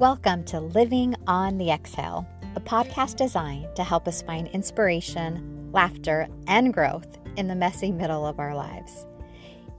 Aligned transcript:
Welcome 0.00 0.44
to 0.44 0.60
Living 0.60 1.14
on 1.26 1.58
the 1.58 1.70
Exhale, 1.70 2.26
a 2.56 2.60
podcast 2.60 3.16
designed 3.16 3.76
to 3.76 3.84
help 3.84 4.08
us 4.08 4.22
find 4.22 4.48
inspiration, 4.48 5.68
laughter, 5.74 6.26
and 6.46 6.72
growth 6.72 7.18
in 7.36 7.46
the 7.46 7.54
messy 7.54 7.92
middle 7.92 8.24
of 8.24 8.38
our 8.38 8.54
lives. 8.54 9.04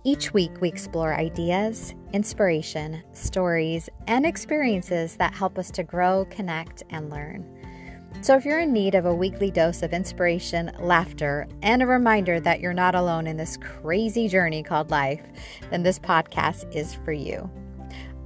Each 0.03 0.31
week, 0.31 0.51
we 0.61 0.67
explore 0.67 1.15
ideas, 1.15 1.95
inspiration, 2.13 3.01
stories, 3.13 3.89
and 4.05 4.23
experiences 4.23 5.15
that 5.15 5.33
help 5.33 5.57
us 5.57 5.71
to 5.71 5.83
grow, 5.83 6.25
connect, 6.25 6.83
and 6.91 7.09
learn. 7.09 7.43
So, 8.21 8.35
if 8.35 8.45
you're 8.45 8.59
in 8.59 8.71
need 8.71 8.93
of 8.93 9.07
a 9.07 9.15
weekly 9.15 9.49
dose 9.49 9.81
of 9.81 9.91
inspiration, 9.91 10.71
laughter, 10.79 11.47
and 11.63 11.81
a 11.81 11.87
reminder 11.87 12.39
that 12.41 12.59
you're 12.59 12.73
not 12.73 12.93
alone 12.93 13.25
in 13.25 13.37
this 13.37 13.57
crazy 13.57 14.27
journey 14.27 14.61
called 14.61 14.91
life, 14.91 15.23
then 15.71 15.81
this 15.81 15.97
podcast 15.97 16.75
is 16.75 16.93
for 16.93 17.11
you. 17.11 17.49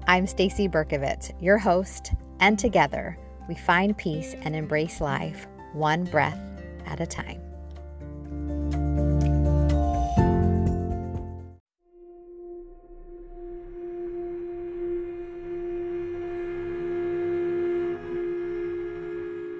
I'm 0.08 0.28
Stacy 0.28 0.70
Berkovitz, 0.70 1.32
your 1.42 1.58
host, 1.58 2.14
and 2.40 2.60
together 2.60 3.18
we 3.50 3.56
find 3.56 3.98
peace 3.98 4.36
and 4.44 4.56
embrace 4.56 5.02
life 5.02 5.48
one 5.74 6.04
breath 6.04 6.40
at 6.86 7.00
a 7.00 7.08
time. 7.08 7.42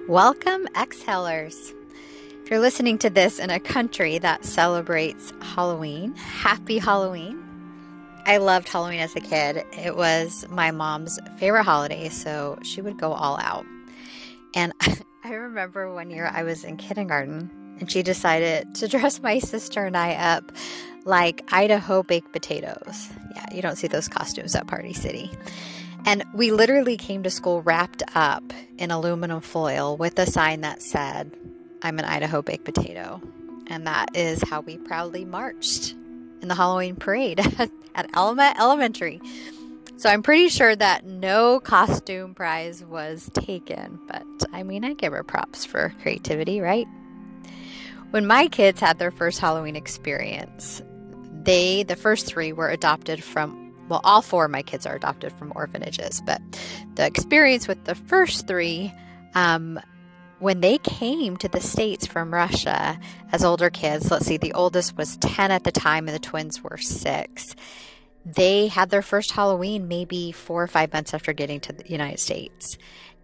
Welcome, 0.08 0.68
exhalers. 0.74 1.74
If 2.44 2.50
you're 2.50 2.60
listening 2.60 2.98
to 2.98 3.10
this 3.10 3.40
in 3.40 3.50
a 3.50 3.58
country 3.58 4.18
that 4.18 4.44
celebrates 4.44 5.32
Halloween, 5.42 6.14
happy 6.14 6.78
Halloween. 6.78 7.45
I 8.26 8.38
loved 8.38 8.68
Halloween 8.68 8.98
as 8.98 9.14
a 9.14 9.20
kid. 9.20 9.64
It 9.72 9.96
was 9.96 10.44
my 10.50 10.72
mom's 10.72 11.16
favorite 11.38 11.62
holiday, 11.62 12.08
so 12.08 12.58
she 12.62 12.82
would 12.82 12.98
go 12.98 13.12
all 13.12 13.38
out. 13.38 13.64
And 14.52 14.72
I 15.24 15.30
remember 15.30 15.94
one 15.94 16.10
year 16.10 16.28
I 16.32 16.42
was 16.42 16.64
in 16.64 16.76
kindergarten 16.76 17.76
and 17.78 17.88
she 17.90 18.02
decided 18.02 18.74
to 18.76 18.88
dress 18.88 19.22
my 19.22 19.38
sister 19.38 19.84
and 19.84 19.96
I 19.96 20.14
up 20.14 20.50
like 21.04 21.44
Idaho 21.52 22.02
baked 22.02 22.32
potatoes. 22.32 23.08
Yeah, 23.36 23.46
you 23.54 23.62
don't 23.62 23.76
see 23.76 23.86
those 23.86 24.08
costumes 24.08 24.56
at 24.56 24.66
Party 24.66 24.92
City. 24.92 25.30
And 26.04 26.24
we 26.34 26.50
literally 26.50 26.96
came 26.96 27.22
to 27.22 27.30
school 27.30 27.62
wrapped 27.62 28.02
up 28.16 28.42
in 28.76 28.90
aluminum 28.90 29.40
foil 29.40 29.96
with 29.96 30.18
a 30.18 30.26
sign 30.26 30.62
that 30.62 30.82
said, 30.82 31.30
I'm 31.80 32.00
an 32.00 32.04
Idaho 32.04 32.42
baked 32.42 32.64
potato. 32.64 33.22
And 33.68 33.86
that 33.86 34.16
is 34.16 34.42
how 34.48 34.62
we 34.62 34.78
proudly 34.78 35.24
marched 35.24 35.94
in 36.46 36.48
the 36.48 36.54
Halloween 36.54 36.94
parade 36.94 37.40
at 37.96 38.08
Alma 38.14 38.54
Elementary. 38.56 39.20
So 39.96 40.08
I'm 40.08 40.22
pretty 40.22 40.48
sure 40.48 40.76
that 40.76 41.04
no 41.04 41.58
costume 41.58 42.36
prize 42.36 42.84
was 42.84 43.28
taken, 43.34 43.98
but 44.06 44.24
I 44.52 44.62
mean, 44.62 44.84
I 44.84 44.92
give 44.94 45.12
her 45.12 45.24
props 45.24 45.64
for 45.64 45.92
creativity, 46.02 46.60
right? 46.60 46.86
When 48.10 48.28
my 48.28 48.46
kids 48.46 48.78
had 48.78 49.00
their 49.00 49.10
first 49.10 49.40
Halloween 49.40 49.74
experience, 49.74 50.82
they, 51.42 51.82
the 51.82 51.96
first 51.96 52.26
three, 52.26 52.52
were 52.52 52.68
adopted 52.68 53.24
from, 53.24 53.74
well, 53.88 54.00
all 54.04 54.22
four 54.22 54.44
of 54.44 54.52
my 54.52 54.62
kids 54.62 54.86
are 54.86 54.94
adopted 54.94 55.32
from 55.32 55.52
orphanages, 55.56 56.22
but 56.24 56.40
the 56.94 57.04
experience 57.04 57.66
with 57.66 57.84
the 57.86 57.96
first 57.96 58.46
three, 58.46 58.92
um, 59.34 59.80
when 60.38 60.60
they 60.60 60.78
came 60.78 61.36
to 61.38 61.48
the 61.48 61.60
States 61.60 62.06
from 62.06 62.32
Russia 62.32 62.98
as 63.32 63.44
older 63.44 63.70
kids, 63.70 64.10
let's 64.10 64.26
see, 64.26 64.36
the 64.36 64.52
oldest 64.52 64.96
was 64.96 65.16
10 65.18 65.50
at 65.50 65.64
the 65.64 65.72
time 65.72 66.08
and 66.08 66.14
the 66.14 66.20
twins 66.20 66.62
were 66.62 66.76
six. 66.76 67.54
They 68.24 68.66
had 68.66 68.90
their 68.90 69.02
first 69.02 69.32
Halloween 69.32 69.88
maybe 69.88 70.32
four 70.32 70.62
or 70.62 70.66
five 70.66 70.92
months 70.92 71.14
after 71.14 71.32
getting 71.32 71.60
to 71.60 71.72
the 71.72 71.88
United 71.88 72.20
States. 72.20 72.76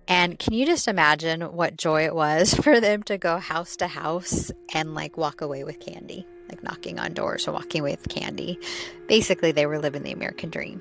And 0.09 0.39
can 0.39 0.55
you 0.55 0.65
just 0.65 0.89
imagine 0.89 1.43
what 1.43 1.77
joy 1.77 2.05
it 2.05 2.15
was 2.15 2.55
for 2.63 2.81
them 2.81 3.03
to 3.05 3.19
go 3.19 3.39
house 3.39 3.77
to 3.77 3.87
house 3.87 4.51
and 4.73 4.95
like 4.95 5.17
walk 5.17 5.41
away 5.41 5.65
with 5.65 5.81
candy, 5.81 6.27
like 6.49 6.63
knocking 6.63 6.99
on 6.99 7.13
doors 7.13 7.47
or 7.47 7.53
walking 7.53 7.83
away 7.83 7.93
with 7.93 8.09
candy? 8.09 8.59
Basically, 9.07 9.53
they 9.53 9.67
were 9.67 9.79
living 9.79 10.03
the 10.03 10.13
American 10.13 10.51
dream. 10.51 10.81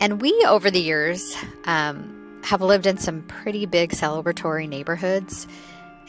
And 0.00 0.20
we, 0.20 0.32
over 0.48 0.70
the 0.70 0.80
years, 0.80 1.36
um, 1.64 2.21
have 2.42 2.60
lived 2.60 2.86
in 2.86 2.98
some 2.98 3.22
pretty 3.22 3.66
big 3.66 3.90
celebratory 3.90 4.68
neighborhoods 4.68 5.46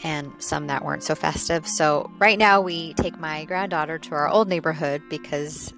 and 0.02 0.32
some 0.38 0.66
that 0.66 0.84
weren't 0.84 1.02
so 1.02 1.14
festive. 1.14 1.66
So 1.66 2.10
right 2.18 2.38
now 2.38 2.60
we 2.60 2.94
take 2.94 3.18
my 3.18 3.44
granddaughter 3.44 3.98
to 3.98 4.14
our 4.14 4.28
old 4.28 4.48
neighborhood 4.48 5.02
because 5.08 5.72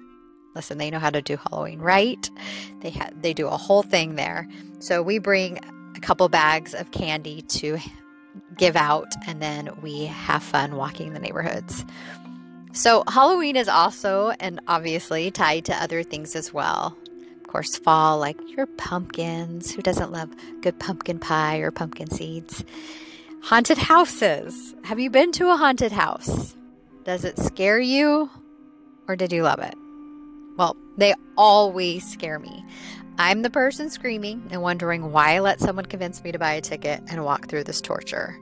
listen, 0.55 0.77
they 0.77 0.89
know 0.89 0.99
how 0.99 1.11
to 1.11 1.21
do 1.21 1.37
Halloween 1.37 1.79
right. 1.79 2.29
They 2.81 2.89
ha- 2.89 3.11
they 3.15 3.33
do 3.33 3.47
a 3.47 3.57
whole 3.57 3.83
thing 3.83 4.15
there. 4.15 4.47
So 4.79 5.01
we 5.01 5.19
bring 5.19 5.59
a 5.95 5.99
couple 5.99 6.27
bags 6.29 6.73
of 6.73 6.91
candy 6.91 7.43
to 7.43 7.77
give 8.57 8.75
out 8.75 9.13
and 9.27 9.41
then 9.41 9.69
we 9.81 10.05
have 10.05 10.43
fun 10.43 10.75
walking 10.75 11.13
the 11.13 11.19
neighborhoods. 11.19 11.85
So 12.73 13.03
Halloween 13.07 13.55
is 13.55 13.67
also 13.69 14.31
and 14.39 14.59
obviously 14.67 15.31
tied 15.31 15.65
to 15.65 15.75
other 15.81 16.03
things 16.03 16.35
as 16.35 16.53
well 16.53 16.97
of 17.47 17.53
course, 17.53 17.77
fall, 17.77 18.19
like 18.19 18.37
your 18.57 18.65
pumpkins. 18.65 19.71
Who 19.71 19.81
doesn't 19.81 20.11
love 20.11 20.29
good 20.59 20.77
pumpkin 20.79 21.17
pie 21.17 21.59
or 21.59 21.71
pumpkin 21.71 22.11
seeds? 22.11 22.65
Haunted 23.41 23.77
houses. 23.77 24.75
Have 24.83 24.99
you 24.99 25.09
been 25.09 25.31
to 25.31 25.51
a 25.51 25.55
haunted 25.55 25.93
house? 25.93 26.57
Does 27.05 27.23
it 27.23 27.39
scare 27.39 27.79
you 27.79 28.29
or 29.07 29.15
did 29.15 29.31
you 29.31 29.43
love 29.43 29.59
it? 29.59 29.75
Well, 30.57 30.75
they 30.97 31.13
always 31.37 32.05
scare 32.05 32.37
me. 32.37 32.65
I'm 33.17 33.43
the 33.43 33.49
person 33.49 33.89
screaming 33.89 34.49
and 34.51 34.61
wondering 34.61 35.13
why 35.13 35.35
I 35.35 35.39
let 35.39 35.61
someone 35.61 35.85
convince 35.85 36.21
me 36.25 36.33
to 36.33 36.39
buy 36.39 36.51
a 36.51 36.61
ticket 36.61 37.01
and 37.07 37.23
walk 37.23 37.47
through 37.47 37.63
this 37.63 37.79
torture. 37.79 38.37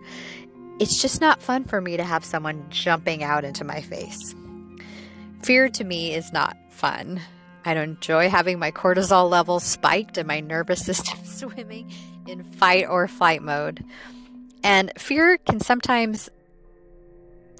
It's 0.79 0.99
just 0.99 1.21
not 1.21 1.43
fun 1.43 1.65
for 1.65 1.79
me 1.79 1.95
to 1.95 2.03
have 2.03 2.25
someone 2.25 2.65
jumping 2.69 3.23
out 3.23 3.45
into 3.45 3.63
my 3.63 3.81
face. 3.81 4.33
Fear 5.43 5.69
to 5.69 5.83
me 5.83 6.15
is 6.15 6.33
not 6.33 6.57
fun. 6.71 7.21
I 7.65 7.73
don't 7.73 7.89
enjoy 7.89 8.29
having 8.29 8.59
my 8.59 8.69
cortisol 8.69 9.27
levels 9.27 9.63
spiked 9.63 10.19
and 10.19 10.27
my 10.27 10.39
nervous 10.39 10.85
system 10.85 11.17
swimming 11.25 11.91
in 12.27 12.43
fight 12.43 12.87
or 12.87 13.07
flight 13.07 13.41
mode. 13.41 13.83
And 14.63 14.91
fear 14.97 15.37
can 15.37 15.59
sometimes 15.59 16.29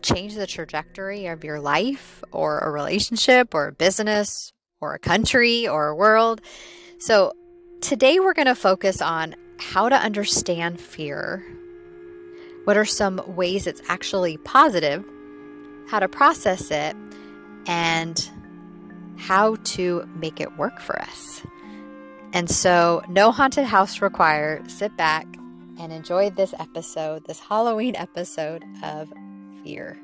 change 0.04 0.36
the 0.36 0.46
trajectory 0.46 1.26
of 1.26 1.44
your 1.44 1.60
life 1.60 2.24
or 2.32 2.60
a 2.60 2.70
relationship 2.70 3.56
or 3.56 3.68
a 3.68 3.72
business 3.72 4.54
or 4.80 4.94
a 4.94 5.00
country 5.00 5.68
or 5.68 5.88
a 5.88 5.96
world. 5.96 6.42
So, 7.00 7.34
today 7.82 8.20
we're 8.20 8.34
going 8.34 8.46
to 8.46 8.56
focus 8.56 9.02
on 9.02 9.36
how 9.60 9.90
to 9.90 9.96
understand 9.96 10.80
fear. 10.80 11.44
What 12.66 12.78
are 12.78 12.86
some 12.86 13.22
ways 13.36 13.66
it's 13.66 13.82
actually 13.88 14.38
positive? 14.38 15.04
How 15.88 16.00
to 16.00 16.08
process 16.08 16.70
it 16.72 16.96
and 17.68 18.30
how 19.18 19.56
to 19.64 20.08
make 20.16 20.40
it 20.40 20.58
work 20.58 20.80
for 20.80 21.02
us. 21.02 21.42
And 22.34 22.50
so, 22.50 23.02
no 23.08 23.32
haunted 23.32 23.66
house 23.66 24.02
required. 24.02 24.70
Sit 24.70 24.96
back 24.98 25.26
and 25.80 25.94
enjoy 25.94 26.30
this 26.30 26.54
episode, 26.60 27.26
this 27.28 27.40
Halloween 27.40 27.96
episode 27.96 28.64
of 28.84 29.12
Fear. 29.64 29.98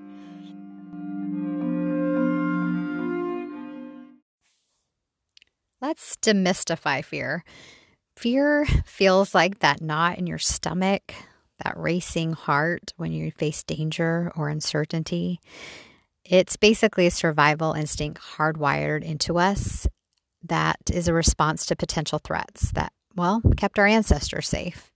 Let's 5.81 6.15
demystify 6.17 7.03
fear. 7.03 7.43
Fear 8.15 8.65
feels 8.85 9.33
like 9.33 9.59
that 9.59 9.81
knot 9.81 10.19
in 10.19 10.27
your 10.27 10.37
stomach, 10.37 11.13
that 11.63 11.73
racing 11.75 12.33
heart 12.33 12.93
when 12.97 13.11
you 13.11 13.31
face 13.31 13.63
danger 13.63 14.31
or 14.35 14.49
uncertainty. 14.49 15.39
It's 16.23 16.55
basically 16.55 17.07
a 17.07 17.11
survival 17.11 17.73
instinct 17.73 18.21
hardwired 18.37 19.03
into 19.03 19.37
us 19.37 19.87
that 20.43 20.77
is 20.91 21.07
a 21.07 21.13
response 21.13 21.65
to 21.67 21.75
potential 21.75 22.19
threats 22.19 22.71
that, 22.71 22.93
well, 23.15 23.41
kept 23.57 23.79
our 23.79 23.87
ancestors 23.87 24.47
safe. 24.47 24.91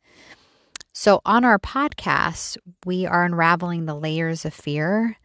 So, 0.94 1.22
on 1.26 1.44
our 1.44 1.60
podcast, 1.60 2.58
we 2.86 3.06
are 3.06 3.26
unraveling 3.26 3.86
the 3.86 3.96
layers 3.96 4.46
of 4.46 4.54
fear, 4.54 5.18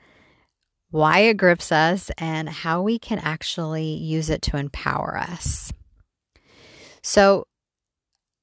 why 0.91 1.21
it 1.21 1.37
grips 1.37 1.71
us, 1.71 2.11
and 2.19 2.49
how 2.49 2.83
we 2.83 2.99
can 2.99 3.19
actually 3.21 3.85
use 3.85 4.31
it 4.31 4.43
to 4.43 4.57
empower 4.57 5.17
us. 5.17 5.73
So, 7.03 7.47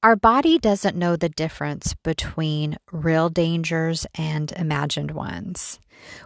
our 0.02 0.14
body 0.14 0.58
doesn't 0.58 0.96
know 0.96 1.16
the 1.16 1.28
difference 1.28 1.94
between 2.04 2.76
real 2.92 3.28
dangers 3.28 4.06
and 4.14 4.52
imagined 4.52 5.10
ones. 5.10 5.80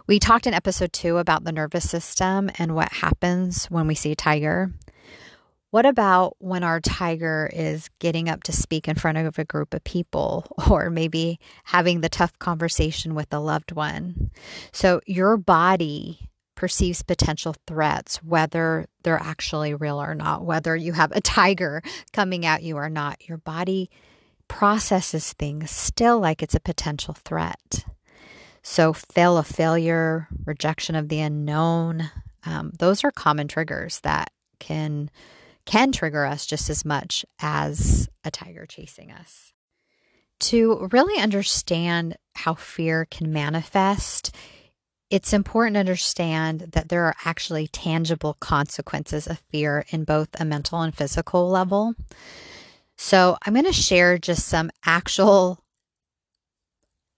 We 0.05 0.19
talked 0.19 0.45
in 0.45 0.53
episode 0.53 0.93
two 0.93 1.17
about 1.17 1.43
the 1.43 1.51
nervous 1.51 1.89
system 1.89 2.51
and 2.59 2.75
what 2.75 2.93
happens 2.93 3.65
when 3.65 3.87
we 3.87 3.95
see 3.95 4.11
a 4.11 4.15
tiger. 4.15 4.71
What 5.71 5.87
about 5.87 6.35
when 6.37 6.63
our 6.63 6.79
tiger 6.79 7.49
is 7.51 7.89
getting 7.97 8.29
up 8.29 8.43
to 8.43 8.51
speak 8.51 8.87
in 8.87 8.95
front 8.95 9.17
of 9.17 9.39
a 9.39 9.45
group 9.45 9.73
of 9.73 9.83
people 9.83 10.45
or 10.69 10.91
maybe 10.91 11.39
having 11.63 12.01
the 12.01 12.09
tough 12.09 12.37
conversation 12.37 13.15
with 13.15 13.33
a 13.33 13.39
loved 13.39 13.71
one? 13.71 14.29
So, 14.71 15.01
your 15.07 15.35
body 15.35 16.29
perceives 16.55 17.01
potential 17.01 17.55
threats, 17.67 18.17
whether 18.23 18.85
they're 19.03 19.21
actually 19.21 19.73
real 19.73 20.01
or 20.01 20.15
not, 20.15 20.45
whether 20.45 20.75
you 20.75 20.93
have 20.93 21.11
a 21.11 21.21
tiger 21.21 21.81
coming 22.11 22.45
at 22.45 22.63
you 22.63 22.77
or 22.77 22.89
not. 22.89 23.27
Your 23.27 23.37
body 23.37 23.89
processes 24.47 25.33
things 25.33 25.71
still 25.71 26.19
like 26.19 26.43
it's 26.43 26.55
a 26.55 26.59
potential 26.59 27.15
threat. 27.25 27.85
So, 28.61 28.93
fail 28.93 29.37
of 29.37 29.47
failure, 29.47 30.27
rejection 30.45 30.95
of 30.95 31.09
the 31.09 31.19
unknown, 31.19 32.11
um, 32.45 32.71
those 32.77 33.03
are 33.03 33.11
common 33.11 33.47
triggers 33.47 33.99
that 34.01 34.31
can 34.59 35.09
can 35.65 35.91
trigger 35.91 36.25
us 36.25 36.45
just 36.45 36.69
as 36.69 36.83
much 36.83 37.25
as 37.39 38.09
a 38.23 38.31
tiger 38.31 38.65
chasing 38.65 39.11
us. 39.11 39.53
To 40.41 40.89
really 40.91 41.21
understand 41.21 42.17
how 42.35 42.53
fear 42.53 43.05
can 43.09 43.31
manifest, 43.31 44.35
it's 45.13 45.31
important 45.31 45.75
to 45.75 45.79
understand 45.79 46.61
that 46.71 46.89
there 46.89 47.03
are 47.03 47.13
actually 47.23 47.67
tangible 47.67 48.35
consequences 48.39 49.27
of 49.27 49.43
fear 49.51 49.85
in 49.91 50.03
both 50.05 50.29
a 50.39 50.43
mental 50.43 50.81
and 50.81 50.97
physical 50.97 51.47
level. 51.47 51.93
So, 52.97 53.37
I'm 53.45 53.53
going 53.53 53.65
to 53.65 53.73
share 53.73 54.17
just 54.17 54.47
some 54.47 54.71
actual 54.87 55.63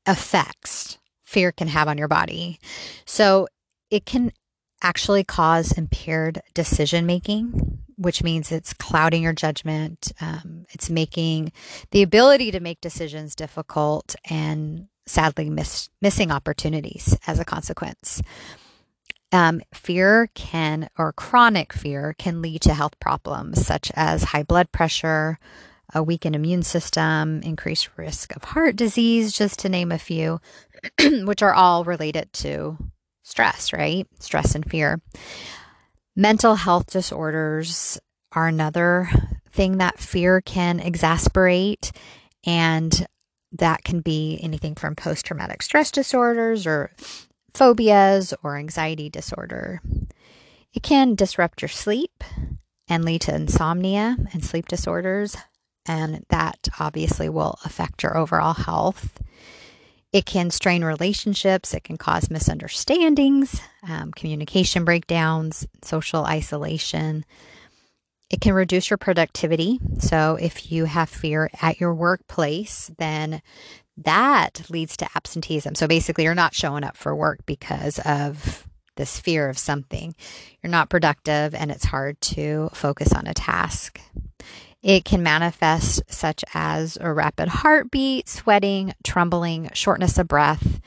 effects 0.05 0.97
fear 1.23 1.53
can 1.53 1.69
have 1.69 1.87
on 1.87 1.97
your 1.97 2.09
body. 2.09 2.59
So, 3.05 3.47
it 3.89 4.05
can 4.05 4.33
actually 4.81 5.23
cause 5.23 5.71
impaired 5.71 6.41
decision 6.53 7.05
making, 7.05 7.79
which 7.95 8.21
means 8.21 8.51
it's 8.51 8.73
clouding 8.73 9.23
your 9.23 9.31
judgment. 9.31 10.11
Um, 10.19 10.65
it's 10.71 10.89
making 10.89 11.53
the 11.91 12.01
ability 12.01 12.51
to 12.51 12.59
make 12.59 12.81
decisions 12.81 13.35
difficult 13.35 14.17
and 14.29 14.89
sadly 15.05 15.49
miss, 15.49 15.89
missing 16.01 16.31
opportunities 16.31 17.17
as 17.27 17.39
a 17.39 17.45
consequence. 17.45 18.21
Um, 19.31 19.61
fear 19.73 20.29
can, 20.33 20.89
or 20.97 21.11
chronic 21.11 21.73
fear, 21.73 22.15
can 22.17 22.41
lead 22.41 22.61
to 22.61 22.73
health 22.73 22.99
problems 22.99 23.65
such 23.65 23.91
as 23.95 24.23
high 24.25 24.43
blood 24.43 24.71
pressure, 24.71 25.39
a 25.93 26.01
weakened 26.01 26.35
immune 26.35 26.63
system, 26.63 27.41
increased 27.41 27.89
risk 27.97 28.35
of 28.35 28.43
heart 28.43 28.75
disease, 28.75 29.33
just 29.33 29.59
to 29.59 29.69
name 29.69 29.91
a 29.91 29.99
few, 29.99 30.39
which 30.99 31.41
are 31.41 31.53
all 31.53 31.83
related 31.83 32.31
to 32.33 32.77
stress, 33.23 33.73
right? 33.73 34.07
Stress 34.19 34.55
and 34.55 34.69
fear. 34.69 35.01
Mental 36.15 36.55
health 36.55 36.87
disorders 36.87 37.99
are 38.31 38.47
another 38.47 39.09
thing 39.51 39.77
that 39.77 39.99
fear 39.99 40.41
can 40.41 40.79
exasperate. 40.79 41.91
And 42.45 43.05
that 43.57 43.83
can 43.83 44.01
be 44.01 44.39
anything 44.41 44.75
from 44.75 44.95
post 44.95 45.25
traumatic 45.25 45.61
stress 45.61 45.91
disorders 45.91 46.65
or 46.67 46.91
phobias 47.53 48.33
or 48.43 48.57
anxiety 48.57 49.09
disorder. 49.09 49.81
It 50.73 50.83
can 50.83 51.15
disrupt 51.15 51.61
your 51.61 51.69
sleep 51.69 52.23
and 52.87 53.05
lead 53.05 53.21
to 53.21 53.35
insomnia 53.35 54.17
and 54.33 54.43
sleep 54.43 54.67
disorders. 54.67 55.37
And 55.85 56.25
that 56.29 56.67
obviously 56.79 57.29
will 57.29 57.59
affect 57.63 58.03
your 58.03 58.17
overall 58.17 58.53
health. 58.55 59.21
It 60.11 60.25
can 60.25 60.49
strain 60.49 60.83
relationships, 60.83 61.73
it 61.73 61.83
can 61.83 61.97
cause 61.97 62.29
misunderstandings, 62.29 63.61
um, 63.87 64.11
communication 64.11 64.85
breakdowns, 64.85 65.67
social 65.81 66.25
isolation. 66.25 67.25
It 68.29 68.41
can 68.41 68.53
reduce 68.53 68.89
your 68.89 68.97
productivity. 68.97 69.79
So, 69.99 70.37
if 70.39 70.71
you 70.71 70.85
have 70.85 71.09
fear 71.09 71.49
at 71.61 71.79
your 71.79 71.93
workplace, 71.93 72.91
then 72.97 73.41
that 73.97 74.63
leads 74.69 74.97
to 74.97 75.09
absenteeism. 75.15 75.75
So, 75.75 75.87
basically, 75.87 76.23
you're 76.23 76.35
not 76.35 76.55
showing 76.55 76.83
up 76.83 76.97
for 76.97 77.15
work 77.15 77.45
because 77.45 77.99
of 77.99 78.67
this 78.95 79.19
fear 79.19 79.49
of 79.49 79.57
something. 79.57 80.15
You're 80.63 80.71
not 80.71 80.89
productive 80.89 81.53
and 81.53 81.69
it's 81.69 81.85
hard 81.85 82.19
to 82.21 82.69
focus 82.73 83.13
on 83.13 83.27
a 83.27 83.33
task. 83.33 83.99
It 84.81 85.03
can 85.03 85.23
manifest 85.23 86.03
such 86.07 86.43
as 86.53 86.97
a 87.01 87.11
rapid 87.11 87.47
heartbeat, 87.47 88.29
sweating, 88.29 88.93
trembling, 89.03 89.69
shortness 89.73 90.17
of 90.17 90.27
breath, 90.27 90.79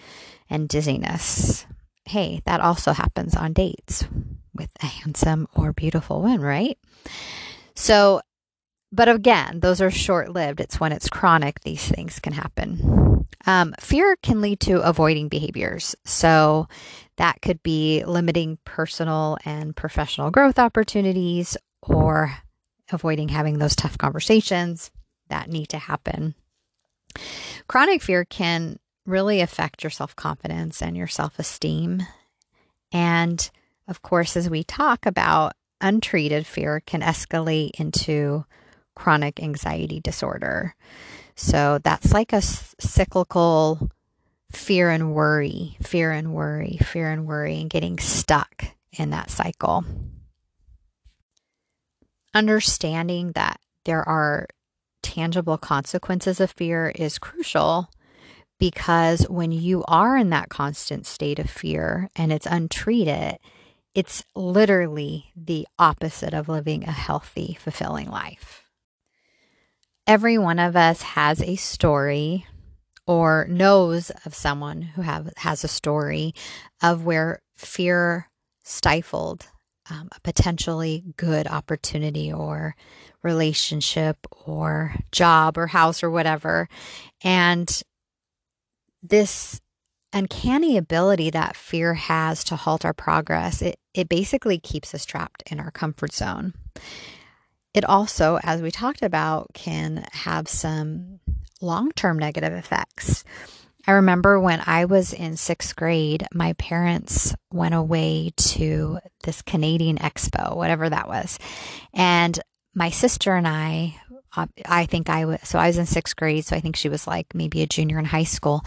and 0.49 0.69
dizziness. 0.69 1.67
Hey, 2.05 2.41
that 2.47 2.61
also 2.61 2.93
happens 2.93 3.35
on 3.35 3.53
dates 3.53 4.07
with 4.55 4.71
a 4.83 4.87
handsome 4.87 5.47
or 5.55 5.73
beautiful 5.73 6.23
one, 6.23 6.41
right? 6.41 6.79
So, 7.75 8.21
but 8.91 9.09
again, 9.09 9.61
those 9.61 9.81
are 9.81 9.91
short 9.91 10.33
lived. 10.33 10.61
It's 10.61 10.81
when 10.81 10.93
it's 10.93 11.09
chronic, 11.09 11.61
these 11.61 11.87
things 11.87 12.19
can 12.19 12.33
happen. 12.33 13.27
Um, 13.47 13.75
fear 13.79 14.17
can 14.23 14.41
lead 14.41 14.61
to 14.61 14.81
avoiding 14.81 15.29
behaviors. 15.29 15.95
So, 16.05 16.69
that 17.17 17.43
could 17.43 17.63
be 17.63 18.05
limiting 18.05 18.59
personal 18.65 19.39
and 19.45 19.75
professional 19.75 20.31
growth 20.31 20.59
opportunities 20.59 21.57
or 21.83 22.39
avoiding 22.91 23.29
having 23.29 23.59
those 23.59 23.77
tough 23.77 23.99
conversations 23.99 24.91
that 25.29 25.49
need 25.49 25.69
to 25.71 25.79
happen. 25.79 26.35
Chronic 27.67 28.03
fear 28.03 28.25
can 28.25 28.79
really 29.05 29.41
affect 29.41 29.83
your 29.83 29.91
self 29.91 30.15
confidence 30.15 30.81
and 30.83 30.97
your 30.97 31.07
self 31.07 31.39
esteem. 31.39 32.03
And 32.93 33.51
of 33.87 34.03
course, 34.03 34.37
as 34.37 34.49
we 34.51 34.63
talk 34.63 35.07
about, 35.07 35.53
untreated 35.81 36.47
fear 36.47 36.81
can 36.81 37.01
escalate 37.01 37.71
into 37.79 38.45
chronic 38.95 39.43
anxiety 39.43 40.01
disorder. 40.01 40.75
So 41.37 41.79
that's 41.83 42.13
like 42.13 42.33
a 42.33 42.43
cyclical 42.43 43.91
fear 44.51 44.91
and 44.91 45.15
worry, 45.15 45.77
fear 45.83 46.11
and 46.11 46.33
worry, 46.33 46.79
fear 46.83 47.11
and 47.11 47.27
worry, 47.27 47.61
and 47.61 47.71
getting 47.71 47.99
stuck 47.99 48.67
in 48.93 49.11
that 49.11 49.31
cycle 49.31 49.85
understanding 52.35 53.33
that 53.33 53.61
there 53.85 54.07
are 54.09 54.47
tangible 55.03 55.59
consequences 55.59 56.41
of 56.41 56.51
fear 56.51 56.93
is 56.95 57.19
crucial 57.19 57.91
because 58.59 59.29
when 59.29 59.53
you 59.53 59.85
are 59.89 60.17
in 60.17 60.31
that 60.31 60.49
constant 60.49 61.07
state 61.07 61.39
of 61.39 61.49
fear 61.49 62.09
and 62.17 62.33
it's 62.33 62.47
untreated, 62.47 63.39
it's 63.99 64.23
literally 64.37 65.33
the 65.35 65.67
opposite 65.77 66.33
of 66.33 66.49
living 66.49 66.85
a 66.85 66.93
healthy, 66.93 67.59
fulfilling 67.61 68.09
life. 68.09 68.63
Every 70.07 70.39
one 70.39 70.61
of 70.61 70.77
us 70.77 71.03
has 71.03 71.43
a 71.43 71.57
story 71.57 72.47
or 73.09 73.49
knows 73.51 74.13
of 74.25 74.37
someone 74.37 74.83
who 74.83 75.03
have, 75.03 75.33
has 75.39 75.65
a 75.65 75.69
story 75.69 76.33
of 76.81 77.05
where 77.05 77.43
fear 77.57 78.31
stifled 78.63 79.49
um, 79.91 80.09
a 80.15 80.21
potentially 80.21 81.03
good 81.17 81.49
opportunity 81.49 82.33
or 82.33 82.77
relationship 83.25 84.19
or 84.47 84.95
job 85.11 85.59
or 85.59 85.67
house 85.67 86.05
or 86.05 86.11
whatever. 86.11 86.69
And 87.25 87.83
this 89.03 89.61
uncanny 90.13 90.77
ability 90.77 91.31
that 91.31 91.57
fear 91.57 91.95
has 91.95 92.45
to 92.45 92.57
halt 92.57 92.85
our 92.85 92.95
progress, 92.95 93.63
it, 93.63 93.79
it 93.95 94.09
basically 94.09 94.59
keeps 94.59 94.95
us 94.95 95.05
trapped 95.05 95.43
in 95.51 95.61
our 95.61 95.71
comfort 95.71 96.13
zone. 96.13 96.55
It 97.75 97.85
also, 97.85 98.39
as 98.43 98.63
we 98.63 98.71
talked 98.71 99.03
about, 99.03 99.53
can 99.55 100.07
have 100.13 100.49
some 100.49 101.21
long 101.61 101.93
term 101.93 102.19
negative 102.19 102.53
effects. 102.53 103.25
I 103.87 103.93
remember 103.93 104.39
when 104.39 104.63
I 104.67 104.85
was 104.85 105.13
in 105.13 105.37
sixth 105.37 105.75
grade, 105.75 106.27
my 106.35 106.53
parents 106.55 107.35
went 107.53 107.75
away 107.75 108.33
to 108.37 108.99
this 109.25 109.41
Canadian 109.43 109.97
expo, 109.97 110.55
whatever 110.57 110.91
that 110.91 111.09
was. 111.09 111.39
And 111.95 112.39
my 112.75 112.91
sister 112.91 113.35
and 113.35 113.49
I, 113.49 113.97
I 114.67 114.87
think 114.87 115.09
I 115.09 115.25
was, 115.25 115.39
so 115.45 115.59
I 115.59 115.69
was 115.69 115.79
in 115.79 115.87
sixth 115.87 116.17
grade, 116.17 116.45
so 116.45 116.55
I 116.55 116.61
think 116.61 116.77
she 116.77 116.89
was 116.89 117.07
like 117.07 117.35
maybe 117.35 117.63
a 117.63 117.67
junior 117.67 117.99
in 117.99 118.05
high 118.05 118.25
school. 118.25 118.63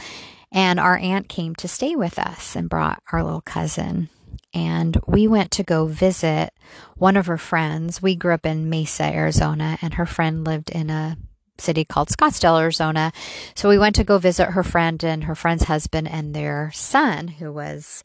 And 0.52 0.80
our 0.80 0.98
aunt 0.98 1.30
came 1.30 1.56
to 1.56 1.68
stay 1.68 1.96
with 1.96 2.20
us 2.20 2.56
and 2.56 2.70
brought 2.70 3.02
our 3.12 3.24
little 3.24 3.42
cousin. 3.42 4.10
And 4.54 4.98
we 5.08 5.28
went 5.28 5.52
to 5.52 5.64
go 5.64 5.86
visit 5.86 6.54
one 6.98 7.16
of 7.16 7.28
her 7.28 7.38
friends. 7.38 8.02
We 8.02 8.16
grew 8.16 8.34
up 8.34 8.46
in 8.46 8.70
Mesa, 8.70 9.06
Arizona, 9.06 9.78
and 9.82 9.94
her 9.94 10.06
friend 10.06 10.44
lived 10.44 10.70
in 10.70 10.90
a 10.90 11.18
city 11.58 11.86
called 11.86 12.10
Scottsdale, 12.10 12.60
Arizona. 12.60 13.14
So 13.56 13.70
we 13.70 13.78
went 13.78 13.96
to 13.96 14.04
go 14.04 14.18
visit 14.18 14.48
her 14.48 14.64
friend 14.64 15.02
and 15.04 15.24
her 15.26 15.36
friend's 15.36 15.64
husband 15.64 16.10
and 16.10 16.34
their 16.34 16.72
son, 16.74 17.30
who 17.30 17.54
was, 17.54 18.04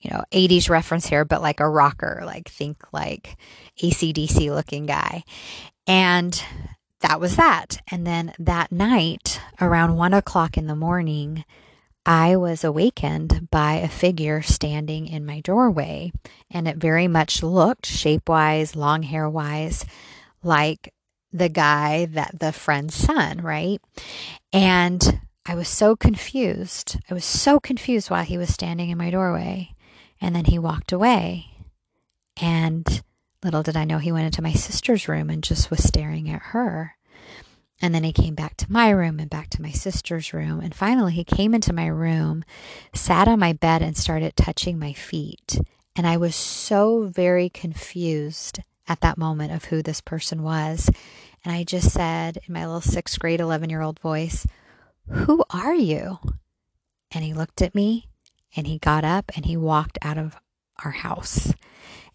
you 0.00 0.10
know, 0.10 0.24
80s 0.32 0.68
reference 0.68 1.06
here, 1.06 1.24
but 1.24 1.40
like 1.40 1.60
a 1.60 1.68
rocker, 1.68 2.22
like 2.26 2.48
think 2.48 2.92
like 2.92 3.36
ACDC 3.82 4.54
looking 4.54 4.84
guy. 4.84 5.24
And 5.86 6.42
that 7.00 7.20
was 7.20 7.36
that. 7.36 7.82
And 7.90 8.06
then 8.06 8.32
that 8.38 8.72
night, 8.72 9.40
around 9.60 9.96
one 9.96 10.14
o'clock 10.14 10.56
in 10.56 10.66
the 10.66 10.76
morning, 10.76 11.44
I 12.04 12.36
was 12.36 12.62
awakened 12.62 13.48
by 13.50 13.74
a 13.74 13.88
figure 13.88 14.40
standing 14.40 15.06
in 15.06 15.26
my 15.26 15.40
doorway, 15.40 16.12
and 16.50 16.68
it 16.68 16.76
very 16.76 17.08
much 17.08 17.42
looked 17.42 17.86
shape 17.86 18.28
wise, 18.28 18.76
long 18.76 19.02
hair 19.02 19.28
wise, 19.28 19.84
like 20.42 20.94
the 21.32 21.48
guy 21.48 22.06
that 22.06 22.38
the 22.38 22.52
friend's 22.52 22.94
son, 22.94 23.40
right? 23.42 23.80
And 24.52 25.20
I 25.44 25.54
was 25.54 25.68
so 25.68 25.96
confused. 25.96 26.98
I 27.10 27.14
was 27.14 27.24
so 27.24 27.60
confused 27.60 28.10
while 28.10 28.24
he 28.24 28.38
was 28.38 28.52
standing 28.52 28.90
in 28.90 28.98
my 28.98 29.10
doorway. 29.10 29.74
And 30.20 30.34
then 30.34 30.46
he 30.46 30.58
walked 30.58 30.92
away. 30.92 31.46
And 32.40 33.02
little 33.46 33.62
did 33.62 33.76
I 33.76 33.84
know 33.84 33.98
he 33.98 34.10
went 34.10 34.26
into 34.26 34.42
my 34.42 34.52
sister's 34.52 35.06
room 35.06 35.30
and 35.30 35.40
just 35.40 35.70
was 35.70 35.84
staring 35.84 36.28
at 36.28 36.42
her. 36.42 36.96
And 37.80 37.94
then 37.94 38.02
he 38.02 38.12
came 38.12 38.34
back 38.34 38.56
to 38.56 38.72
my 38.72 38.90
room 38.90 39.20
and 39.20 39.30
back 39.30 39.50
to 39.50 39.62
my 39.62 39.70
sister's 39.70 40.32
room. 40.32 40.58
And 40.60 40.74
finally, 40.74 41.12
he 41.12 41.22
came 41.22 41.54
into 41.54 41.72
my 41.72 41.86
room, 41.86 42.44
sat 42.92 43.28
on 43.28 43.38
my 43.38 43.52
bed, 43.52 43.82
and 43.82 43.96
started 43.96 44.34
touching 44.34 44.80
my 44.80 44.92
feet. 44.92 45.60
And 45.94 46.08
I 46.08 46.16
was 46.16 46.34
so 46.34 47.02
very 47.04 47.48
confused 47.48 48.58
at 48.88 49.00
that 49.00 49.16
moment 49.16 49.52
of 49.52 49.66
who 49.66 49.80
this 49.80 50.00
person 50.00 50.42
was. 50.42 50.90
And 51.44 51.54
I 51.54 51.62
just 51.62 51.92
said 51.92 52.38
in 52.48 52.52
my 52.54 52.66
little 52.66 52.80
sixth 52.80 53.18
grade, 53.20 53.40
11 53.40 53.70
year 53.70 53.82
old 53.82 54.00
voice, 54.00 54.44
Who 55.08 55.44
are 55.50 55.74
you? 55.74 56.18
And 57.12 57.22
he 57.24 57.32
looked 57.32 57.62
at 57.62 57.76
me 57.76 58.08
and 58.56 58.66
he 58.66 58.78
got 58.78 59.04
up 59.04 59.30
and 59.36 59.44
he 59.44 59.56
walked 59.56 59.98
out 60.02 60.18
of 60.18 60.36
our 60.84 60.90
house. 60.90 61.52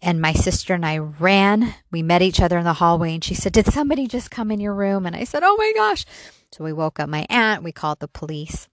And 0.02 0.20
my 0.20 0.32
sister 0.32 0.74
and 0.74 0.84
I 0.84 0.98
ran. 0.98 1.74
We 1.92 2.02
met 2.02 2.22
each 2.22 2.40
other 2.40 2.58
in 2.58 2.64
the 2.64 2.72
hallway 2.74 3.14
and 3.14 3.24
she 3.24 3.34
said, 3.34 3.52
Did 3.52 3.66
somebody 3.66 4.08
just 4.08 4.32
come 4.32 4.50
in 4.50 4.60
your 4.60 4.74
room? 4.74 5.06
And 5.06 5.14
I 5.14 5.22
said, 5.24 5.42
Oh 5.44 5.56
my 5.56 5.72
gosh. 5.76 6.04
So 6.50 6.64
we 6.64 6.72
woke 6.72 6.98
up 6.98 7.08
my 7.08 7.24
aunt. 7.30 7.62
We 7.62 7.70
called 7.70 8.00
the 8.00 8.08
police. 8.08 8.68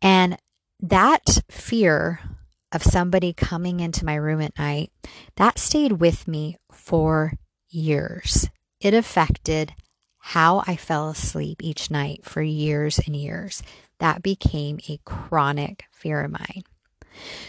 And 0.00 0.38
that 0.80 1.42
fear 1.50 2.20
of 2.72 2.82
somebody 2.82 3.34
coming 3.34 3.80
into 3.80 4.04
my 4.04 4.14
room 4.14 4.40
at 4.40 4.58
night, 4.58 4.90
that 5.36 5.58
stayed 5.58 5.92
with 5.92 6.26
me 6.26 6.56
for 6.72 7.34
years. 7.68 8.48
It 8.80 8.94
affected 8.94 9.74
how 10.18 10.62
I 10.66 10.76
fell 10.76 11.10
asleep 11.10 11.62
each 11.62 11.90
night 11.90 12.24
for 12.24 12.42
years 12.42 12.98
and 13.06 13.14
years. 13.14 13.62
That 13.98 14.22
became 14.22 14.78
a 14.88 14.98
chronic 15.04 15.84
fear 15.92 16.22
of 16.22 16.32
mine. 16.32 16.62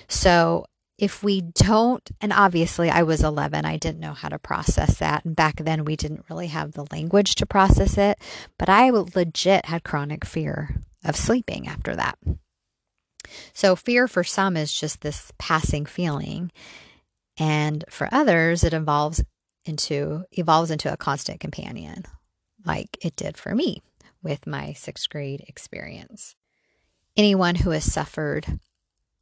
So 0.08 0.66
if 0.98 1.24
we 1.24 1.42
don't, 1.42 2.10
and 2.22 2.32
obviously 2.32 2.90
I 2.90 3.04
was 3.04 3.24
11, 3.24 3.66
I 3.66 3.78
didn't 3.78 4.00
know 4.00 4.14
how 4.14 4.30
to 4.30 4.38
process 4.38 4.98
that. 5.00 5.26
And 5.26 5.36
back 5.36 5.58
then 5.58 5.86
we 5.86 5.96
didn't 5.96 6.26
really 6.30 6.48
have 6.48 6.74
the 6.74 6.86
language 6.92 7.36
to 7.36 7.46
process 7.46 7.98
it, 7.98 8.20
but 8.58 8.70
I 8.70 8.90
legit 8.90 9.66
had 9.66 9.84
chronic 9.84 10.24
fear 10.24 10.82
of 11.04 11.16
sleeping 11.16 11.68
after 11.68 11.96
that. 11.96 12.18
So 13.54 13.76
fear 13.76 14.08
for 14.08 14.24
some 14.24 14.56
is 14.56 14.72
just 14.72 15.02
this 15.02 15.32
passing 15.38 15.86
feeling. 15.86 16.52
And 17.38 17.84
for 17.90 18.08
others, 18.12 18.64
it 18.64 18.74
evolves 18.74 19.24
into 19.66 20.26
evolves 20.34 20.70
into 20.70 20.92
a 20.92 20.98
constant 20.98 21.40
companion, 21.40 22.04
like 22.66 22.98
it 23.02 23.16
did 23.16 23.38
for 23.38 23.56
me 23.56 23.82
with 24.22 24.46
my 24.46 24.74
sixth 24.74 25.10
grade 25.10 25.44
experience. 25.48 26.36
Anyone 27.16 27.56
who 27.56 27.72
has 27.72 27.92
suffered 27.92 28.60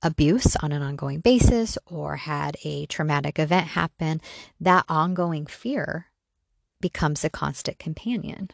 abuse 0.03 0.55
on 0.57 0.71
an 0.71 0.81
ongoing 0.81 1.19
basis 1.19 1.77
or 1.85 2.15
had 2.15 2.57
a 2.63 2.85
traumatic 2.87 3.39
event 3.39 3.67
happen, 3.67 4.21
that 4.59 4.85
ongoing 4.89 5.45
fear 5.45 6.07
becomes 6.79 7.23
a 7.23 7.29
constant 7.29 7.79
companion. 7.79 8.49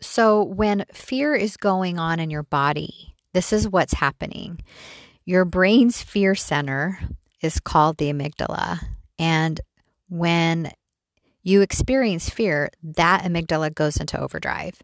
So, 0.00 0.42
when 0.42 0.84
fear 0.92 1.34
is 1.34 1.56
going 1.56 1.98
on 1.98 2.20
in 2.20 2.28
your 2.28 2.42
body, 2.42 3.14
this 3.32 3.52
is 3.52 3.68
what's 3.68 3.94
happening. 3.94 4.60
Your 5.24 5.44
brain's 5.44 6.02
fear 6.02 6.34
center 6.34 6.98
is 7.40 7.60
called 7.60 7.96
the 7.96 8.12
amygdala. 8.12 8.80
And 9.18 9.60
when 10.08 10.72
you 11.42 11.60
experience 11.60 12.30
fear, 12.30 12.70
that 12.82 13.24
amygdala 13.24 13.74
goes 13.74 13.96
into 13.96 14.20
overdrive. 14.20 14.82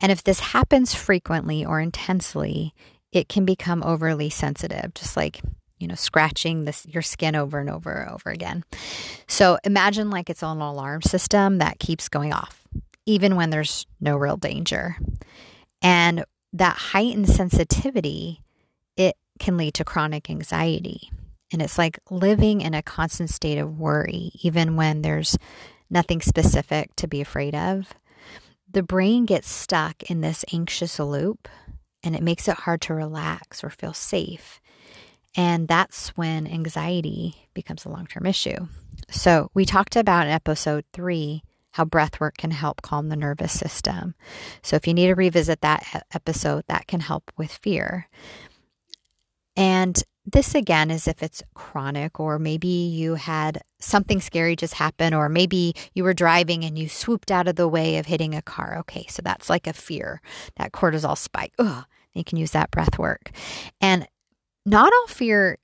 And 0.00 0.10
if 0.10 0.22
this 0.24 0.40
happens 0.40 0.94
frequently 0.94 1.64
or 1.64 1.80
intensely, 1.80 2.74
it 3.12 3.28
can 3.28 3.44
become 3.44 3.82
overly 3.84 4.30
sensitive, 4.30 4.94
just 4.94 5.16
like 5.16 5.40
you 5.78 5.88
know 5.88 5.94
scratching 5.94 6.64
this 6.64 6.86
your 6.86 7.02
skin 7.02 7.34
over 7.34 7.58
and 7.58 7.68
over 7.68 7.92
and 7.92 8.10
over 8.10 8.30
again. 8.30 8.64
So 9.26 9.58
imagine 9.64 10.10
like 10.10 10.30
it's 10.30 10.42
an 10.42 10.60
alarm 10.60 11.02
system 11.02 11.58
that 11.58 11.78
keeps 11.78 12.08
going 12.08 12.32
off 12.32 12.62
even 13.06 13.36
when 13.36 13.50
there's 13.50 13.86
no 14.00 14.16
real 14.16 14.36
danger. 14.36 14.96
And 15.80 16.24
that 16.52 16.76
heightened 16.76 17.28
sensitivity, 17.28 18.42
it 18.96 19.16
can 19.38 19.56
lead 19.56 19.74
to 19.74 19.84
chronic 19.84 20.30
anxiety. 20.30 21.10
And 21.52 21.60
it's 21.60 21.78
like 21.78 21.98
living 22.10 22.60
in 22.60 22.74
a 22.74 22.82
constant 22.82 23.30
state 23.30 23.58
of 23.58 23.78
worry, 23.78 24.30
even 24.42 24.76
when 24.76 25.02
there's 25.02 25.36
nothing 25.92 26.20
specific 26.20 26.94
to 26.96 27.06
be 27.06 27.20
afraid 27.20 27.54
of 27.54 27.94
the 28.72 28.82
brain 28.82 29.26
gets 29.26 29.50
stuck 29.50 30.02
in 30.04 30.20
this 30.20 30.44
anxious 30.52 30.98
loop 30.98 31.48
and 32.02 32.16
it 32.16 32.22
makes 32.22 32.48
it 32.48 32.54
hard 32.54 32.80
to 32.82 32.94
relax 32.94 33.62
or 33.62 33.70
feel 33.70 33.92
safe. 33.92 34.60
And 35.36 35.68
that's 35.68 36.08
when 36.10 36.46
anxiety 36.46 37.48
becomes 37.54 37.84
a 37.84 37.88
long 37.88 38.06
term 38.06 38.26
issue. 38.26 38.66
So, 39.10 39.50
we 39.54 39.64
talked 39.64 39.96
about 39.96 40.26
in 40.26 40.32
episode 40.32 40.84
three 40.92 41.42
how 41.72 41.84
breath 41.86 42.20
work 42.20 42.36
can 42.36 42.50
help 42.50 42.82
calm 42.82 43.08
the 43.08 43.16
nervous 43.16 43.58
system. 43.58 44.14
So, 44.62 44.76
if 44.76 44.86
you 44.86 44.92
need 44.92 45.06
to 45.06 45.14
revisit 45.14 45.62
that 45.62 46.04
episode, 46.12 46.64
that 46.68 46.86
can 46.86 47.00
help 47.00 47.30
with 47.36 47.50
fear. 47.50 48.08
And 49.56 50.02
this 50.24 50.54
again 50.54 50.90
is 50.90 51.08
if 51.08 51.22
it's 51.22 51.42
chronic, 51.54 52.20
or 52.20 52.38
maybe 52.38 52.68
you 52.68 53.16
had 53.16 53.62
something 53.80 54.20
scary 54.20 54.54
just 54.54 54.74
happen, 54.74 55.12
or 55.14 55.28
maybe 55.28 55.74
you 55.94 56.04
were 56.04 56.14
driving 56.14 56.64
and 56.64 56.78
you 56.78 56.88
swooped 56.88 57.30
out 57.30 57.48
of 57.48 57.56
the 57.56 57.68
way 57.68 57.98
of 57.98 58.06
hitting 58.06 58.34
a 58.34 58.42
car. 58.42 58.76
Okay, 58.80 59.06
so 59.08 59.20
that's 59.22 59.50
like 59.50 59.66
a 59.66 59.72
fear, 59.72 60.20
that 60.56 60.72
cortisol 60.72 61.18
spike. 61.18 61.52
Ugh, 61.58 61.84
you 62.14 62.24
can 62.24 62.38
use 62.38 62.52
that 62.52 62.70
breath 62.70 62.98
work. 62.98 63.30
And 63.80 64.06
not 64.64 64.92
all 64.92 65.06
fear 65.08 65.58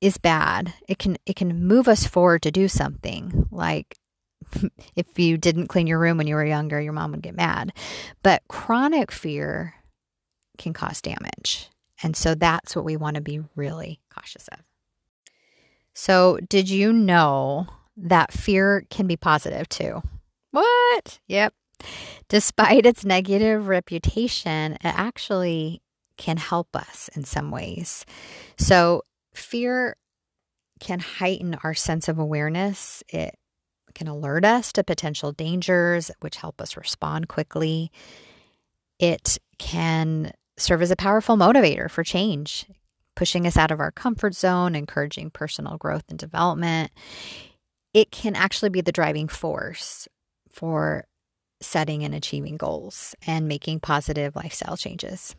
is 0.00 0.18
bad. 0.18 0.74
It 0.88 0.98
can 0.98 1.16
it 1.24 1.36
can 1.36 1.66
move 1.66 1.88
us 1.88 2.06
forward 2.06 2.42
to 2.42 2.50
do 2.50 2.68
something. 2.68 3.46
Like 3.50 3.96
if 4.96 5.18
you 5.18 5.38
didn't 5.38 5.68
clean 5.68 5.86
your 5.86 5.98
room 5.98 6.18
when 6.18 6.26
you 6.26 6.34
were 6.34 6.44
younger, 6.44 6.80
your 6.80 6.92
mom 6.92 7.12
would 7.12 7.22
get 7.22 7.36
mad. 7.36 7.72
But 8.22 8.42
chronic 8.48 9.12
fear 9.12 9.74
can 10.58 10.72
cause 10.72 11.00
damage. 11.00 11.70
And 12.02 12.16
so 12.16 12.34
that's 12.34 12.76
what 12.76 12.84
we 12.84 12.96
want 12.96 13.16
to 13.16 13.22
be 13.22 13.40
really 13.54 14.00
cautious 14.10 14.48
of. 14.48 14.60
So, 15.94 16.38
did 16.46 16.68
you 16.68 16.92
know 16.92 17.68
that 17.96 18.32
fear 18.32 18.84
can 18.90 19.06
be 19.06 19.16
positive 19.16 19.68
too? 19.68 20.02
What? 20.50 21.20
Yep. 21.26 21.54
Despite 22.28 22.84
its 22.84 23.04
negative 23.04 23.68
reputation, 23.68 24.74
it 24.74 24.78
actually 24.82 25.80
can 26.18 26.36
help 26.36 26.74
us 26.76 27.08
in 27.14 27.24
some 27.24 27.50
ways. 27.50 28.04
So, 28.58 29.02
fear 29.34 29.96
can 30.80 31.00
heighten 31.00 31.56
our 31.64 31.74
sense 31.74 32.08
of 32.08 32.18
awareness. 32.18 33.02
It 33.08 33.34
can 33.94 34.08
alert 34.08 34.44
us 34.44 34.72
to 34.74 34.84
potential 34.84 35.32
dangers, 35.32 36.10
which 36.20 36.36
help 36.36 36.60
us 36.60 36.76
respond 36.76 37.28
quickly. 37.28 37.90
It 38.98 39.38
can 39.58 40.32
serve 40.56 40.82
as 40.82 40.90
a 40.90 40.96
powerful 40.96 41.36
motivator 41.36 41.90
for 41.90 42.04
change, 42.04 42.66
pushing 43.14 43.46
us 43.46 43.56
out 43.56 43.70
of 43.70 43.80
our 43.80 43.90
comfort 43.90 44.34
zone, 44.34 44.74
encouraging 44.74 45.30
personal 45.30 45.76
growth 45.76 46.04
and 46.08 46.18
development. 46.18 46.90
It 47.92 48.10
can 48.10 48.36
actually 48.36 48.70
be 48.70 48.80
the 48.80 48.92
driving 48.92 49.28
force 49.28 50.08
for 50.50 51.06
setting 51.60 52.04
and 52.04 52.14
achieving 52.14 52.56
goals 52.56 53.14
and 53.26 53.48
making 53.48 53.80
positive 53.80 54.36
lifestyle 54.36 54.76
changes. 54.76 55.34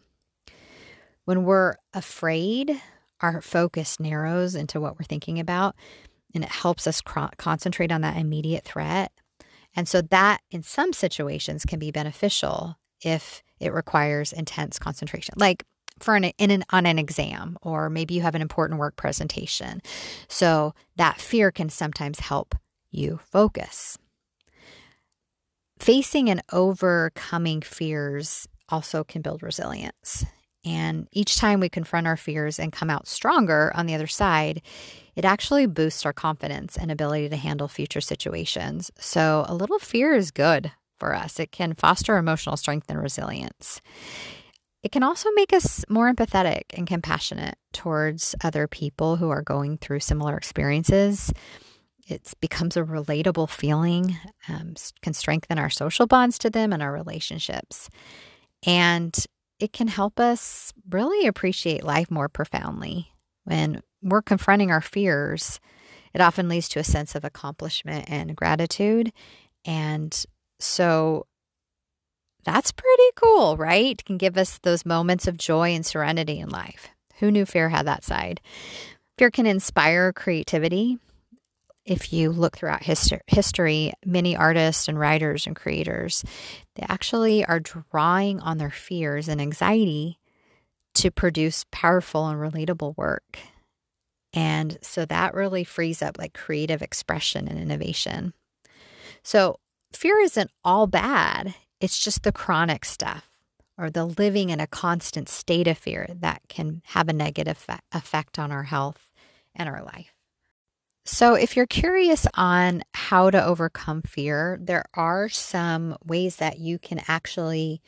When 1.25 1.43
we're 1.43 1.75
afraid, 1.93 2.81
our 3.21 3.41
focus 3.41 3.99
narrows 3.99 4.55
into 4.55 4.79
what 4.79 4.97
we're 4.97 5.05
thinking 5.05 5.39
about 5.39 5.75
and 6.33 6.43
it 6.43 6.51
helps 6.51 6.87
us 6.87 7.01
cr- 7.01 7.33
concentrate 7.37 7.91
on 7.91 8.01
that 8.01 8.17
immediate 8.17 8.63
threat. 8.63 9.11
And 9.75 9.87
so, 9.87 10.01
that 10.01 10.41
in 10.49 10.63
some 10.63 10.93
situations 10.93 11.65
can 11.65 11.79
be 11.79 11.91
beneficial 11.91 12.77
if 13.01 13.43
it 13.59 13.73
requires 13.73 14.33
intense 14.33 14.79
concentration. 14.79 15.33
Like 15.37 15.63
for 15.99 16.15
an 16.15 16.25
in 16.25 16.51
an 16.51 16.63
on 16.69 16.85
an 16.85 16.99
exam 16.99 17.57
or 17.61 17.89
maybe 17.89 18.13
you 18.13 18.21
have 18.21 18.35
an 18.35 18.41
important 18.41 18.79
work 18.79 18.95
presentation. 18.95 19.81
So 20.27 20.73
that 20.95 21.19
fear 21.19 21.51
can 21.51 21.69
sometimes 21.69 22.19
help 22.19 22.55
you 22.91 23.19
focus. 23.23 23.97
Facing 25.79 26.29
and 26.29 26.41
overcoming 26.51 27.61
fears 27.61 28.47
also 28.69 29.03
can 29.03 29.21
build 29.21 29.43
resilience. 29.43 30.25
And 30.65 31.07
each 31.13 31.37
time 31.37 31.59
we 31.59 31.69
confront 31.69 32.07
our 32.07 32.17
fears 32.17 32.59
and 32.59 32.73
come 32.73 32.89
out 32.89 33.07
stronger 33.07 33.71
on 33.75 33.85
the 33.85 33.93
other 33.93 34.07
side, 34.07 34.61
it 35.15 35.23
actually 35.23 35.65
boosts 35.65 36.05
our 36.05 36.13
confidence 36.13 36.75
and 36.77 36.91
ability 36.91 37.29
to 37.29 37.37
handle 37.37 37.67
future 37.67 38.01
situations. 38.01 38.91
So, 38.99 39.45
a 39.47 39.55
little 39.55 39.79
fear 39.79 40.13
is 40.13 40.31
good 40.31 40.71
for 40.99 41.15
us. 41.15 41.39
It 41.39 41.51
can 41.51 41.73
foster 41.73 42.17
emotional 42.17 42.57
strength 42.57 42.89
and 42.89 43.01
resilience. 43.01 43.81
It 44.83 44.91
can 44.91 45.03
also 45.03 45.29
make 45.35 45.53
us 45.53 45.83
more 45.89 46.11
empathetic 46.13 46.63
and 46.73 46.87
compassionate 46.87 47.57
towards 47.73 48.35
other 48.43 48.67
people 48.67 49.17
who 49.17 49.29
are 49.29 49.41
going 49.41 49.77
through 49.77 49.99
similar 49.99 50.37
experiences. 50.37 51.33
It 52.07 52.33
becomes 52.39 52.77
a 52.77 52.83
relatable 52.83 53.49
feeling, 53.49 54.17
um, 54.47 54.75
can 55.01 55.13
strengthen 55.13 55.59
our 55.59 55.69
social 55.69 56.07
bonds 56.07 56.37
to 56.39 56.49
them 56.49 56.71
and 56.71 56.81
our 56.81 56.93
relationships. 56.93 57.89
And 58.65 59.13
it 59.59 59.73
can 59.73 59.87
help 59.87 60.19
us 60.19 60.71
really 60.89 61.27
appreciate 61.27 61.83
life 61.83 62.09
more 62.09 62.29
profoundly 62.29 63.11
when 63.43 63.81
we're 64.01 64.21
confronting 64.21 64.71
our 64.71 64.81
fears 64.81 65.59
It 66.13 66.21
often 66.21 66.47
leads 66.49 66.67
to 66.69 66.79
a 66.79 66.83
sense 66.83 67.13
of 67.13 67.23
accomplishment 67.23 68.05
and 68.07 68.35
gratitude. 68.35 69.11
And 69.65 70.25
so 70.59 71.25
that's 72.43 72.71
pretty 72.71 73.09
cool, 73.15 73.57
right? 73.57 74.03
Can 74.05 74.17
give 74.17 74.37
us 74.37 74.59
those 74.59 74.85
moments 74.85 75.27
of 75.27 75.37
joy 75.37 75.71
and 75.71 75.85
serenity 75.85 76.39
in 76.39 76.49
life. 76.49 76.87
Who 77.19 77.31
knew 77.31 77.45
fear 77.45 77.69
had 77.69 77.85
that 77.87 78.03
side? 78.03 78.41
Fear 79.17 79.31
can 79.31 79.45
inspire 79.45 80.13
creativity. 80.13 80.97
If 81.85 82.13
you 82.13 82.31
look 82.31 82.57
throughout 82.57 82.83
history, 82.83 83.93
many 84.05 84.35
artists 84.35 84.87
and 84.87 84.99
writers 84.99 85.47
and 85.47 85.55
creators, 85.55 86.23
they 86.75 86.85
actually 86.87 87.45
are 87.45 87.59
drawing 87.59 88.39
on 88.39 88.57
their 88.57 88.71
fears 88.71 89.27
and 89.27 89.41
anxiety 89.41 90.19
to 90.95 91.11
produce 91.11 91.65
powerful 91.71 92.27
and 92.27 92.39
relatable 92.39 92.97
work. 92.97 93.39
And 94.33 94.77
so 94.81 95.05
that 95.05 95.33
really 95.33 95.63
frees 95.63 96.01
up 96.01 96.17
like 96.17 96.33
creative 96.33 96.81
expression 96.81 97.47
and 97.47 97.57
innovation. 97.57 98.33
So 99.23 99.59
fear 99.93 100.19
isn't 100.19 100.51
all 100.63 100.87
bad, 100.87 101.55
it's 101.79 102.03
just 102.03 102.23
the 102.23 102.31
chronic 102.31 102.85
stuff 102.85 103.27
or 103.77 103.89
the 103.89 104.05
living 104.05 104.49
in 104.49 104.59
a 104.59 104.67
constant 104.67 105.29
state 105.29 105.67
of 105.67 105.77
fear 105.77 106.07
that 106.19 106.41
can 106.49 106.81
have 106.87 107.07
a 107.07 107.13
negative 107.13 107.65
effect 107.91 108.39
on 108.39 108.51
our 108.51 108.63
health 108.63 109.11
and 109.55 109.69
our 109.69 109.83
life. 109.83 110.13
So, 111.05 111.35
if 111.35 111.55
you're 111.55 111.67
curious 111.67 112.27
on 112.33 112.83
how 112.93 113.29
to 113.29 113.43
overcome 113.43 114.01
fear, 114.01 114.59
there 114.61 114.83
are 114.93 115.29
some 115.29 115.95
ways 116.03 116.35
that 116.37 116.59
you 116.59 116.77
can 116.79 117.01
actually 117.07 117.81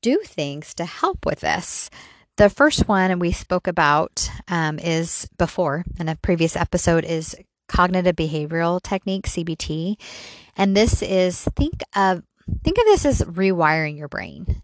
do 0.00 0.18
things 0.24 0.74
to 0.74 0.86
help 0.86 1.26
with 1.26 1.40
this. 1.40 1.90
The 2.36 2.48
first 2.48 2.88
one, 2.88 3.18
we 3.18 3.30
spoke 3.30 3.66
about 3.66 4.30
um, 4.48 4.78
is 4.78 5.28
before 5.36 5.84
in 6.00 6.08
a 6.08 6.16
previous 6.16 6.56
episode, 6.56 7.04
is 7.04 7.36
cognitive 7.68 8.16
behavioral 8.16 8.82
technique, 8.82 9.26
CBT. 9.26 9.96
And 10.56 10.76
this 10.76 11.02
is 11.02 11.44
think 11.56 11.82
of 11.94 12.22
think 12.62 12.78
of 12.78 12.84
this 12.84 13.04
as 13.04 13.22
rewiring 13.22 13.96
your 13.96 14.08
brain. 14.08 14.62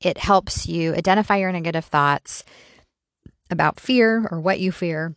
It 0.00 0.18
helps 0.18 0.66
you 0.66 0.94
identify 0.94 1.36
your 1.36 1.52
negative 1.52 1.84
thoughts 1.84 2.44
about 3.50 3.80
fear 3.80 4.26
or 4.30 4.40
what 4.40 4.60
you 4.60 4.72
fear 4.72 5.14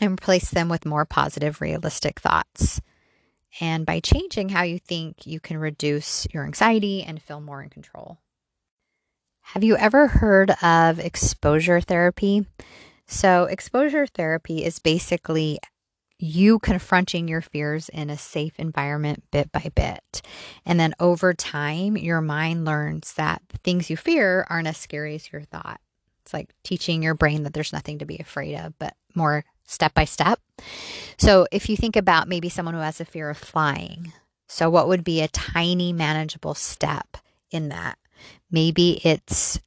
and 0.00 0.12
replace 0.12 0.50
them 0.50 0.68
with 0.68 0.86
more 0.86 1.04
positive, 1.04 1.60
realistic 1.60 2.20
thoughts. 2.20 2.80
And 3.60 3.84
by 3.84 4.00
changing 4.00 4.50
how 4.50 4.62
you 4.62 4.78
think, 4.78 5.26
you 5.26 5.38
can 5.38 5.58
reduce 5.58 6.26
your 6.32 6.44
anxiety 6.44 7.02
and 7.02 7.20
feel 7.20 7.40
more 7.40 7.62
in 7.62 7.68
control. 7.68 8.18
Have 9.42 9.62
you 9.62 9.76
ever 9.76 10.08
heard 10.08 10.52
of 10.62 10.98
exposure 10.98 11.80
therapy? 11.80 12.46
So, 13.06 13.44
exposure 13.44 14.06
therapy 14.06 14.64
is 14.64 14.78
basically 14.78 15.58
you 16.22 16.60
confronting 16.60 17.26
your 17.26 17.40
fears 17.40 17.88
in 17.88 18.08
a 18.08 18.16
safe 18.16 18.52
environment 18.58 19.24
bit 19.32 19.50
by 19.50 19.72
bit. 19.74 20.22
And 20.64 20.78
then 20.78 20.94
over 21.00 21.34
time, 21.34 21.96
your 21.96 22.20
mind 22.20 22.64
learns 22.64 23.14
that 23.14 23.42
the 23.48 23.58
things 23.58 23.90
you 23.90 23.96
fear 23.96 24.46
aren't 24.48 24.68
as 24.68 24.76
scary 24.76 25.16
as 25.16 25.32
your 25.32 25.42
thought. 25.42 25.80
It's 26.22 26.32
like 26.32 26.54
teaching 26.62 27.02
your 27.02 27.14
brain 27.14 27.42
that 27.42 27.54
there's 27.54 27.72
nothing 27.72 27.98
to 27.98 28.04
be 28.04 28.18
afraid 28.18 28.54
of, 28.54 28.78
but 28.78 28.94
more 29.16 29.44
step 29.66 29.94
by 29.94 30.04
step. 30.04 30.38
So 31.18 31.48
if 31.50 31.68
you 31.68 31.76
think 31.76 31.96
about 31.96 32.28
maybe 32.28 32.48
someone 32.48 32.74
who 32.74 32.80
has 32.80 33.00
a 33.00 33.04
fear 33.04 33.28
of 33.28 33.38
flying, 33.38 34.12
so 34.46 34.70
what 34.70 34.86
would 34.86 35.02
be 35.02 35.22
a 35.22 35.28
tiny, 35.28 35.92
manageable 35.92 36.54
step 36.54 37.16
in 37.50 37.68
that? 37.70 37.98
Maybe 38.48 39.00
it's 39.04 39.58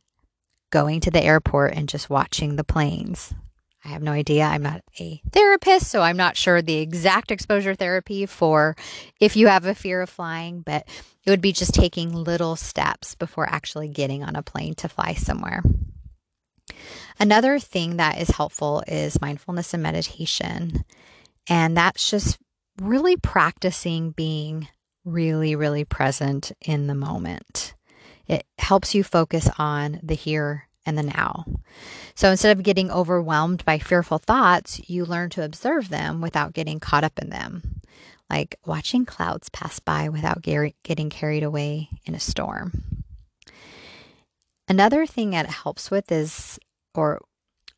going 0.69 1.01
to 1.01 1.11
the 1.11 1.21
airport 1.21 1.73
and 1.73 1.89
just 1.89 2.09
watching 2.09 2.55
the 2.55 2.63
planes 2.63 3.33
I 3.85 3.89
have 3.89 4.01
no 4.01 4.11
idea. 4.11 4.43
I'm 4.43 4.63
not 4.63 4.81
a 4.99 5.21
therapist, 5.31 5.87
so 5.87 6.01
I'm 6.01 6.17
not 6.17 6.35
sure 6.35 6.61
the 6.61 6.79
exact 6.79 7.29
exposure 7.29 7.75
therapy 7.75 8.25
for 8.25 8.75
if 9.19 9.35
you 9.35 9.47
have 9.47 9.65
a 9.65 9.75
fear 9.75 10.01
of 10.01 10.09
flying, 10.09 10.61
but 10.61 10.87
it 11.23 11.29
would 11.29 11.41
be 11.41 11.53
just 11.53 11.75
taking 11.75 12.11
little 12.11 12.55
steps 12.55 13.13
before 13.13 13.47
actually 13.47 13.87
getting 13.87 14.23
on 14.23 14.35
a 14.35 14.41
plane 14.41 14.73
to 14.75 14.89
fly 14.89 15.13
somewhere. 15.13 15.61
Another 17.19 17.59
thing 17.59 17.97
that 17.97 18.19
is 18.19 18.29
helpful 18.29 18.83
is 18.87 19.21
mindfulness 19.21 19.73
and 19.73 19.83
meditation. 19.83 20.83
And 21.47 21.77
that's 21.77 22.09
just 22.09 22.39
really 22.81 23.15
practicing 23.15 24.11
being 24.11 24.67
really, 25.03 25.55
really 25.55 25.85
present 25.85 26.51
in 26.59 26.87
the 26.87 26.95
moment. 26.95 27.75
It 28.27 28.45
helps 28.57 28.95
you 28.95 29.03
focus 29.03 29.47
on 29.59 29.99
the 30.01 30.15
here 30.15 30.67
and 30.85 30.97
the 30.97 31.03
now. 31.03 31.45
So 32.15 32.29
instead 32.29 32.57
of 32.57 32.63
getting 32.63 32.91
overwhelmed 32.91 33.65
by 33.65 33.79
fearful 33.79 34.17
thoughts, 34.17 34.81
you 34.89 35.05
learn 35.05 35.29
to 35.31 35.43
observe 35.43 35.89
them 35.89 36.21
without 36.21 36.53
getting 36.53 36.79
caught 36.79 37.03
up 37.03 37.19
in 37.19 37.29
them, 37.29 37.81
like 38.29 38.55
watching 38.65 39.05
clouds 39.05 39.49
pass 39.49 39.79
by 39.79 40.09
without 40.09 40.41
getting 40.41 41.09
carried 41.09 41.43
away 41.43 41.89
in 42.05 42.15
a 42.15 42.19
storm. 42.19 43.03
Another 44.67 45.05
thing 45.05 45.31
that 45.31 45.47
helps 45.47 45.91
with 45.91 46.11
is, 46.11 46.59
or 46.93 47.21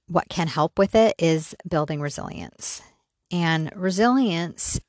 what 0.08 0.30
can 0.30 0.48
help 0.48 0.80
with 0.80 0.96
it, 0.96 1.16
is 1.18 1.56
building 1.68 2.00
resilience. 2.00 2.82
And 3.30 3.72
resilience 3.76 4.80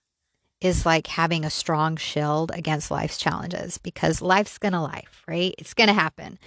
is 0.61 0.85
like 0.85 1.07
having 1.07 1.45
a 1.45 1.51
strong 1.51 1.97
shield 1.97 2.51
against 2.55 2.91
life's 2.91 3.19
challenges 3.19 3.79
because 3.79 4.23
life's 4.23 4.59
to 4.73 4.81
life, 4.81 5.23
right? 5.27 5.55
It's 5.59 5.75
to 5.89 5.93
happen. 5.93 6.39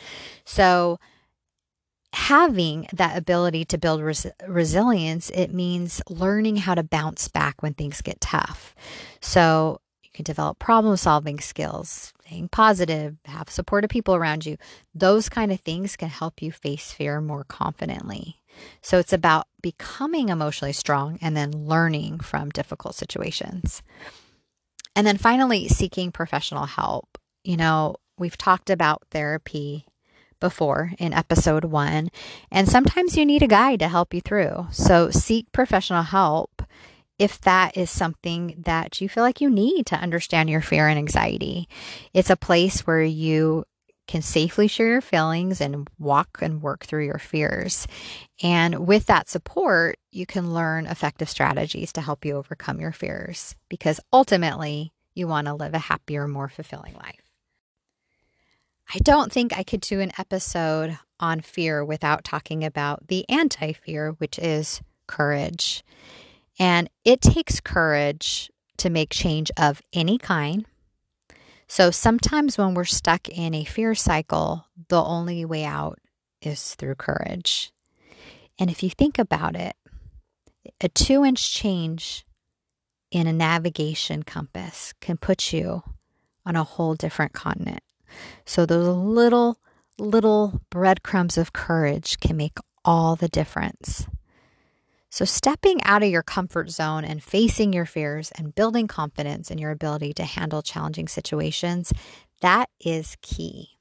So 0.46 1.00
having 2.14 2.88
that 2.94 3.18
ability 3.18 3.66
to 3.66 3.78
build 3.78 4.02
res- 4.02 4.28
resilience, 4.48 5.30
it 5.30 5.54
means 5.54 6.02
learning 6.10 6.58
how 6.58 6.76
to 6.76 6.84
bounce 6.84 7.28
back 7.28 7.62
when 7.62 7.74
things 7.74 8.02
get 8.02 8.20
tough. 8.22 8.76
So 9.22 9.80
you 10.04 10.10
can 10.14 10.24
develop 10.24 10.60
problem 10.60 10.98
solving 10.98 11.40
skills, 11.40 12.14
staying 12.26 12.50
positive, 12.50 13.18
have 13.26 13.50
supportive 13.50 13.90
people 13.90 14.16
around 14.16 14.46
you. 14.46 14.58
Those 14.96 15.30
kind 15.30 15.52
of 15.52 15.60
things 15.60 15.96
can 15.96 16.10
help 16.10 16.42
you 16.42 16.52
face 16.52 16.92
fear 16.92 17.20
more 17.22 17.44
confidently. 17.44 18.42
So 18.82 19.00
it's 19.00 19.14
about 19.14 19.48
becoming 19.62 20.30
emotionally 20.30 20.74
strong 20.74 21.18
and 21.22 21.36
then 21.36 21.52
learning 21.52 22.20
from 22.20 22.50
difficult 22.50 22.96
situations. 22.96 23.82
And 24.96 25.08
then 25.08 25.18
finally, 25.18 25.68
seeking 25.68 26.12
professional 26.12 26.66
help. 26.66 27.18
You 27.44 27.58
know, 27.58 27.96
we've 28.18 28.38
talked 28.38 28.70
about 28.70 29.04
therapy 29.12 29.86
before 30.42 30.92
in 31.00 31.14
episode 31.14 31.64
one. 31.64 32.10
And 32.52 32.68
sometimes 32.68 33.16
you 33.16 33.26
need 33.26 33.44
a 33.44 33.48
guide 33.48 33.80
to 33.80 33.88
help 33.88 34.14
you 34.14 34.20
through. 34.20 34.68
So 34.72 35.10
seek 35.10 35.50
professional 35.54 36.04
help 36.04 36.64
if 37.18 37.40
that 37.42 37.78
is 37.78 37.90
something 37.90 38.56
that 38.66 39.00
you 39.00 39.08
feel 39.08 39.24
like 39.24 39.40
you 39.40 39.50
need 39.50 39.86
to 39.86 39.96
understand 39.96 40.50
your 40.50 40.62
fear 40.62 40.90
and 40.90 40.98
anxiety. 40.98 41.70
It's 42.14 42.32
a 42.32 42.36
place 42.36 42.82
where 42.88 43.04
you 43.04 43.66
can 44.08 44.22
safely 44.22 44.68
share 44.68 44.88
your 44.88 45.02
feelings 45.02 45.62
and 45.62 45.88
walk 45.98 46.40
and 46.42 46.62
work 46.62 46.86
through 46.86 47.06
your 47.06 47.20
fears. 47.20 47.88
And 48.44 48.86
with 48.86 49.06
that 49.06 49.30
support, 49.30 49.98
you 50.12 50.26
can 50.26 50.54
learn 50.54 50.86
effective 50.86 51.30
strategies 51.30 51.94
to 51.94 52.02
help 52.02 52.26
you 52.26 52.36
overcome 52.36 52.82
your 52.82 52.92
fears 52.92 53.56
because 53.70 54.02
ultimately 54.12 54.92
you 55.14 55.28
want 55.28 55.48
to 55.48 55.54
live 55.54 55.74
a 55.74 55.80
happier, 55.80 56.28
more 56.28 56.50
fulfilling 56.50 56.96
life. 56.96 57.31
I 58.94 59.00
don't 59.00 59.32
think 59.32 59.58
I 59.58 59.64
could 59.64 59.80
do 59.80 60.02
an 60.02 60.12
episode 60.18 61.00
on 61.18 61.40
fear 61.40 61.86
without 61.86 62.26
talking 62.26 62.64
about 62.64 63.08
the 63.08 63.28
anti 63.30 63.72
fear, 63.72 64.12
which 64.18 64.38
is 64.38 64.82
courage. 65.08 65.84
And 66.60 66.90
it 67.06 67.22
takes 67.22 67.62
courage 67.62 68.52
to 68.78 68.90
make 68.90 69.12
change 69.12 69.50
of 69.56 69.82
any 69.94 70.18
kind. 70.18 70.66
So 71.68 71.90
sometimes 71.90 72.58
when 72.58 72.74
we're 72.74 72.84
stuck 72.84 73.30
in 73.30 73.54
a 73.54 73.64
fear 73.64 73.96
cycle, 73.96 74.66
the 74.90 75.02
only 75.02 75.46
way 75.46 75.64
out 75.64 76.00
is 76.42 76.76
through 76.76 76.96
courage. 76.96 77.72
And 78.60 78.70
if 78.70 78.84
you 78.84 78.90
think 78.90 79.18
about 79.18 79.56
it, 79.56 79.76
a 80.82 80.90
two 80.90 81.24
inch 81.24 81.54
change 81.54 82.26
in 83.10 83.26
a 83.26 83.34
navigation 83.34 84.24
compass 84.24 84.94
can 85.00 85.16
put 85.16 85.54
you 85.54 85.84
on 86.46 86.58
a 86.58 86.66
whole 86.66 86.96
different 86.96 87.32
continent. 87.32 87.84
So 88.46 88.66
those 88.66 88.88
little, 88.88 89.58
little 89.98 90.62
breadcrumbs 90.70 91.38
of 91.38 91.54
courage 91.54 92.20
can 92.20 92.38
make 92.38 92.58
all 92.84 93.16
the 93.16 93.30
difference. 93.30 94.08
So, 95.14 95.26
stepping 95.26 95.84
out 95.84 96.04
of 96.04 96.10
your 96.10 96.24
comfort 96.24 96.70
zone 96.70 97.04
and 97.04 97.22
facing 97.22 97.74
your 97.74 97.86
fears 97.86 98.32
and 98.38 98.56
building 98.56 98.88
confidence 98.88 99.52
in 99.52 99.58
your 99.58 99.72
ability 99.72 100.14
to 100.14 100.24
handle 100.24 100.62
challenging 100.62 101.10
situations, 101.10 101.92
that 102.40 102.70
is 102.80 103.18
key. 103.22 103.78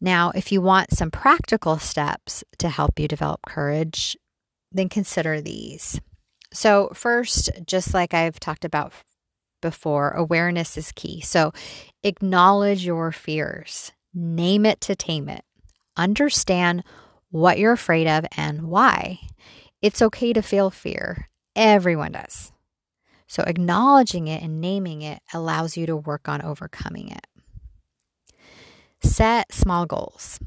Now, 0.00 0.30
if 0.34 0.50
you 0.50 0.62
want 0.62 0.96
some 0.96 1.10
practical 1.10 1.78
steps 1.78 2.42
to 2.58 2.70
help 2.70 2.98
you 2.98 3.06
develop 3.06 3.40
courage, 3.46 4.16
then 4.72 4.88
consider 4.88 5.42
these. 5.42 6.00
So, 6.52 6.90
first, 6.94 7.50
just 7.66 7.92
like 7.92 8.14
I've 8.14 8.40
talked 8.40 8.64
about 8.64 8.94
before, 9.60 10.10
awareness 10.10 10.76
is 10.76 10.92
key. 10.92 11.20
So 11.20 11.52
acknowledge 12.02 12.84
your 12.84 13.12
fears, 13.12 13.92
name 14.14 14.64
it 14.66 14.80
to 14.82 14.96
tame 14.96 15.28
it, 15.28 15.44
understand 15.96 16.84
what 17.30 17.58
you're 17.58 17.72
afraid 17.72 18.06
of 18.06 18.26
and 18.36 18.62
why. 18.62 19.20
It's 19.82 20.02
okay 20.02 20.32
to 20.32 20.42
feel 20.42 20.70
fear. 20.70 21.28
Everyone 21.54 22.12
does. 22.12 22.52
So, 23.30 23.42
acknowledging 23.42 24.26
it 24.26 24.42
and 24.42 24.60
naming 24.60 25.02
it 25.02 25.20
allows 25.34 25.76
you 25.76 25.84
to 25.86 25.96
work 25.96 26.28
on 26.28 26.40
overcoming 26.40 27.10
it. 27.10 27.26
Set 29.02 29.52
small 29.52 29.84
goals. 29.84 30.40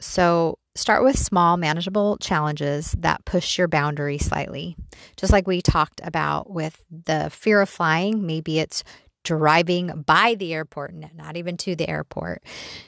So, 0.00 0.58
start 0.78 1.02
with 1.02 1.18
small, 1.18 1.56
manageable 1.56 2.16
challenges 2.18 2.94
that 2.98 3.24
push 3.24 3.58
your 3.58 3.68
boundary 3.68 4.18
slightly. 4.18 4.76
Just 5.16 5.32
like 5.32 5.46
we 5.46 5.60
talked 5.60 6.00
about 6.04 6.50
with 6.50 6.84
the 6.90 7.30
fear 7.30 7.60
of 7.60 7.68
flying, 7.68 8.26
maybe 8.26 8.58
it's 8.58 8.84
driving 9.24 10.02
by 10.06 10.34
the 10.34 10.54
airport, 10.54 10.94
not 11.14 11.36
even 11.36 11.56
to 11.58 11.74
the 11.74 11.88
airport. 11.88 12.42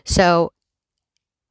So, 0.05 0.53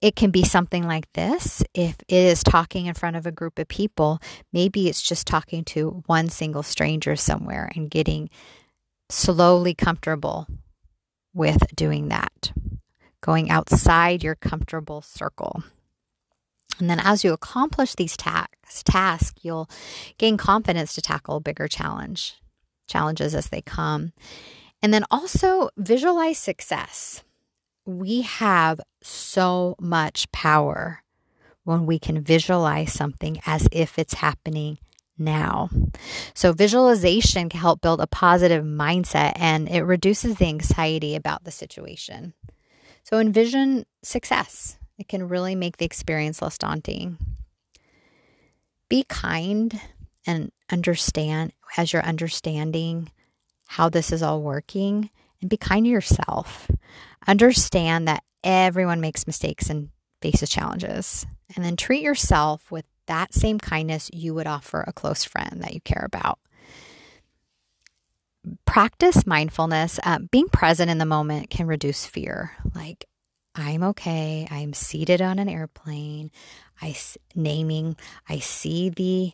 it 0.02 0.16
can 0.16 0.32
be 0.32 0.46
something 0.46 0.88
like 0.88 1.12
this. 1.12 1.62
If 1.74 1.98
it 2.08 2.16
is 2.16 2.42
talking 2.42 2.86
in 2.86 2.94
front 2.94 3.18
of 3.18 3.26
a 3.26 3.34
group 3.34 3.60
of 3.60 3.68
people, 3.68 4.22
maybe 4.54 4.88
it's 4.88 5.02
just 5.02 5.28
talking 5.28 5.66
to 5.66 6.04
one 6.06 6.30
single 6.30 6.64
stranger 6.64 7.18
somewhere 7.18 7.70
and 7.76 7.92
getting 7.92 8.30
slowly 9.10 9.74
comfortable 9.74 10.48
with 11.34 11.76
doing 11.76 12.08
that, 12.10 12.54
going 13.22 13.50
outside 13.50 14.24
your 14.24 14.36
comfortable 14.36 15.02
circle. 15.02 15.64
And 16.80 16.90
then 16.90 17.00
as 17.00 17.24
you 17.24 17.34
accomplish 17.34 17.96
these 17.96 18.16
tasks, 18.16 18.84
task, 18.84 19.38
you'll 19.42 19.70
gain 20.18 20.38
confidence 20.38 20.94
to 20.96 21.02
tackle 21.02 21.40
bigger 21.40 21.68
challenge, 21.68 22.36
challenges 22.88 23.36
as 23.36 23.50
they 23.50 23.62
come. 23.62 24.14
And 24.82 24.94
then 24.94 25.06
also 25.12 25.70
visualize 25.78 26.38
success 26.38 27.24
we 27.90 28.22
have 28.22 28.80
so 29.02 29.76
much 29.80 30.32
power 30.32 31.04
when 31.64 31.86
we 31.86 32.00
can 32.00 32.22
visualize 32.22 32.94
something 32.94 33.40
as 33.46 33.68
if 33.72 33.98
it's 33.98 34.16
happening 34.16 34.78
now. 35.18 35.70
So, 36.34 36.54
visualization 36.54 37.50
can 37.50 37.60
help 37.60 37.82
build 37.82 38.00
a 38.00 38.08
positive 38.08 38.64
mindset 38.64 39.34
and 39.36 39.68
it 39.68 39.82
reduces 39.82 40.36
the 40.36 40.48
anxiety 40.48 41.16
about 41.16 41.44
the 41.44 41.52
situation. 41.52 42.34
So, 43.04 43.20
envision 43.20 43.86
success. 44.04 44.78
It 45.00 45.08
can 45.08 45.30
really 45.30 45.56
make 45.56 45.78
the 45.78 45.86
experience 45.86 46.42
less 46.42 46.58
daunting. 46.58 47.18
Be 48.90 49.06
kind 49.08 49.80
and 50.28 50.52
understand 50.70 51.54
as 51.78 51.94
you're 51.94 52.04
understanding 52.04 53.10
how 53.66 53.88
this 53.88 54.12
is 54.12 54.22
all 54.22 54.42
working 54.42 55.10
and 55.40 55.50
be 55.50 55.56
kind 55.56 55.86
to 55.86 55.90
yourself. 55.90 56.70
Understand 57.26 58.10
that 58.10 58.24
everyone 58.44 59.00
makes 59.00 59.26
mistakes 59.26 59.70
and 59.70 59.90
faces 60.22 60.50
challenges. 60.50 61.26
And 61.56 61.64
then 61.64 61.78
treat 61.78 62.04
yourself 62.04 62.70
with 62.70 62.86
that 63.06 63.34
same 63.34 63.58
kindness 63.58 64.10
you 64.14 64.34
would 64.34 64.48
offer 64.48 64.84
a 64.86 64.94
close 64.94 65.24
friend 65.24 65.62
that 65.64 65.74
you 65.74 65.80
care 65.82 66.04
about. 66.06 66.40
Practice 68.66 69.26
mindfulness. 69.26 69.98
Uh, 70.04 70.20
being 70.30 70.50
present 70.50 70.92
in 70.92 70.98
the 70.98 71.06
moment 71.06 71.50
can 71.50 71.68
reduce 71.68 72.06
fear. 72.06 72.52
Like, 72.76 73.06
I'm 73.60 73.84
okay. 73.84 74.48
I'm 74.50 74.74
seated 74.74 75.22
on 75.22 75.38
an 75.38 75.50
airplane. 75.50 76.32
I 76.82 76.96
naming. 77.36 77.96
I 78.28 78.40
see 78.40 78.90
the 78.90 79.34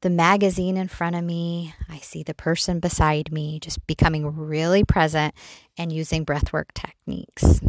the 0.00 0.10
magazine 0.10 0.76
in 0.76 0.88
front 0.88 1.14
of 1.14 1.22
me. 1.22 1.74
I 1.88 1.98
see 1.98 2.24
the 2.24 2.34
person 2.34 2.80
beside 2.80 3.30
me, 3.30 3.60
just 3.60 3.86
becoming 3.86 4.26
really 4.36 4.82
present 4.82 5.32
and 5.78 5.92
using 5.92 6.26
breathwork 6.26 6.72
techniques. 6.74 7.60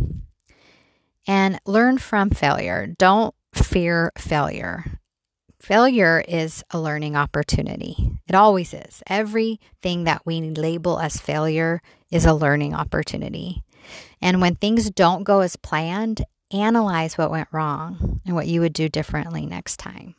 And 1.28 1.60
learn 1.66 2.00
from 2.00 2.32
failure. 2.32 2.88
Don't 2.98 3.36
fear 3.54 4.12
failure. 4.18 5.00
Failure 5.60 6.24
is 6.28 6.63
a 6.72 6.80
learning 6.80 7.16
opportunity. 7.16 8.12
It 8.28 8.36
always 8.36 8.74
is. 8.74 9.04
Everything 9.08 10.06
that 10.06 10.26
we 10.26 10.42
label 10.42 11.00
as 11.00 11.18
failure 11.18 11.82
is 12.10 12.26
a 12.26 12.34
learning 12.34 12.74
opportunity. 12.74 13.64
And 14.22 14.40
when 14.40 14.56
things 14.56 14.90
don't 14.90 15.24
go 15.24 15.42
as 15.42 15.56
planned, 15.56 16.24
analyze 16.52 17.18
what 17.18 17.32
went 17.32 17.50
wrong 17.52 18.22
and 18.26 18.36
what 18.36 18.48
you 18.48 18.62
would 18.62 18.74
do 18.74 18.88
differently 18.88 19.46
next 19.46 19.78
time. 19.78 20.16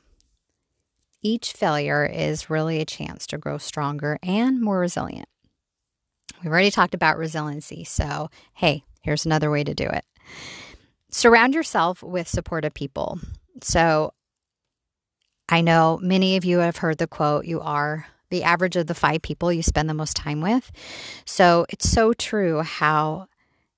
Each 1.23 1.53
failure 1.53 2.05
is 2.05 2.51
really 2.51 2.81
a 2.81 2.85
chance 2.85 3.27
to 3.29 3.39
grow 3.39 3.57
stronger 3.57 4.19
and 4.23 4.61
more 4.61 4.79
resilient. 4.79 5.29
We've 6.43 6.53
already 6.53 6.71
talked 6.71 6.93
about 6.93 7.17
resiliency, 7.17 7.85
so 7.85 8.29
hey, 8.55 8.85
here's 9.01 9.25
another 9.25 9.51
way 9.51 9.65
to 9.65 9.73
do 9.75 9.85
it. 9.85 10.05
Surround 11.11 11.55
yourself 11.55 12.03
with 12.03 12.29
supportive 12.29 12.75
people. 12.75 13.21
So 13.63 14.13
I 15.49 15.61
know 15.61 15.99
many 16.03 16.37
of 16.37 16.45
you 16.45 16.59
have 16.59 16.79
heard 16.79 16.99
the 16.99 17.07
quote, 17.07 17.45
you 17.45 17.61
are 17.61 18.07
the 18.31 18.43
average 18.43 18.77
of 18.77 18.87
the 18.87 18.95
five 18.95 19.23
people 19.23 19.53
you 19.53 19.63
spend 19.63 19.89
the 19.89 19.95
most 19.95 20.17
time 20.17 20.41
with. 20.41 20.73
So 21.25 21.67
it's 21.69 21.89
so 21.89 22.13
true 22.13 22.63
how 22.63 23.29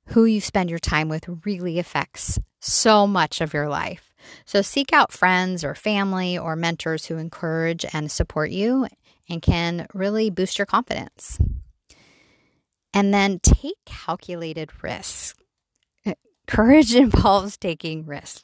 who 0.09 0.25
you 0.25 0.41
spend 0.41 0.71
your 0.71 0.79
time 0.79 1.09
with 1.09 1.29
really 1.45 1.79
affects 1.79 2.39
so 2.61 3.07
much 3.07 3.41
of 3.41 3.53
your 3.53 3.69
life. 3.69 4.15
So 4.45 4.63
seek 4.63 4.93
out 4.93 5.13
friends 5.13 5.65
or 5.65 5.75
family 5.75 6.39
or 6.39 6.57
mentors 6.57 7.07
who 7.07 7.17
encourage 7.17 7.85
and 7.93 8.11
support 8.11 8.51
you 8.51 8.87
and 9.29 9.43
can 9.43 9.87
really 9.93 10.31
boost 10.31 10.59
your 10.59 10.67
confidence. 10.67 11.39
And 12.95 13.13
then 13.13 13.41
take 13.43 13.77
calculated 13.85 14.71
risks. 14.83 15.35
Courage 16.47 16.95
involves 16.95 17.57
taking 17.57 18.07
risks. 18.07 18.43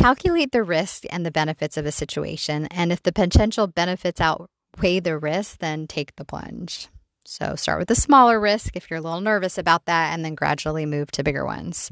Calculate 0.00 0.50
the 0.50 0.62
risk 0.62 1.04
and 1.10 1.26
the 1.26 1.30
benefits 1.30 1.76
of 1.76 1.84
a 1.84 1.92
situation. 1.92 2.64
And 2.70 2.90
if 2.90 3.02
the 3.02 3.12
potential 3.12 3.66
benefits 3.66 4.18
outweigh 4.18 5.00
the 5.00 5.18
risk, 5.18 5.58
then 5.58 5.86
take 5.86 6.16
the 6.16 6.24
plunge. 6.24 6.88
So 7.26 7.54
start 7.54 7.80
with 7.80 7.90
a 7.90 7.94
smaller 7.94 8.40
risk 8.40 8.76
if 8.76 8.88
you're 8.88 9.00
a 9.00 9.02
little 9.02 9.20
nervous 9.20 9.58
about 9.58 9.84
that, 9.84 10.14
and 10.14 10.24
then 10.24 10.34
gradually 10.34 10.86
move 10.86 11.10
to 11.10 11.22
bigger 11.22 11.44
ones. 11.44 11.90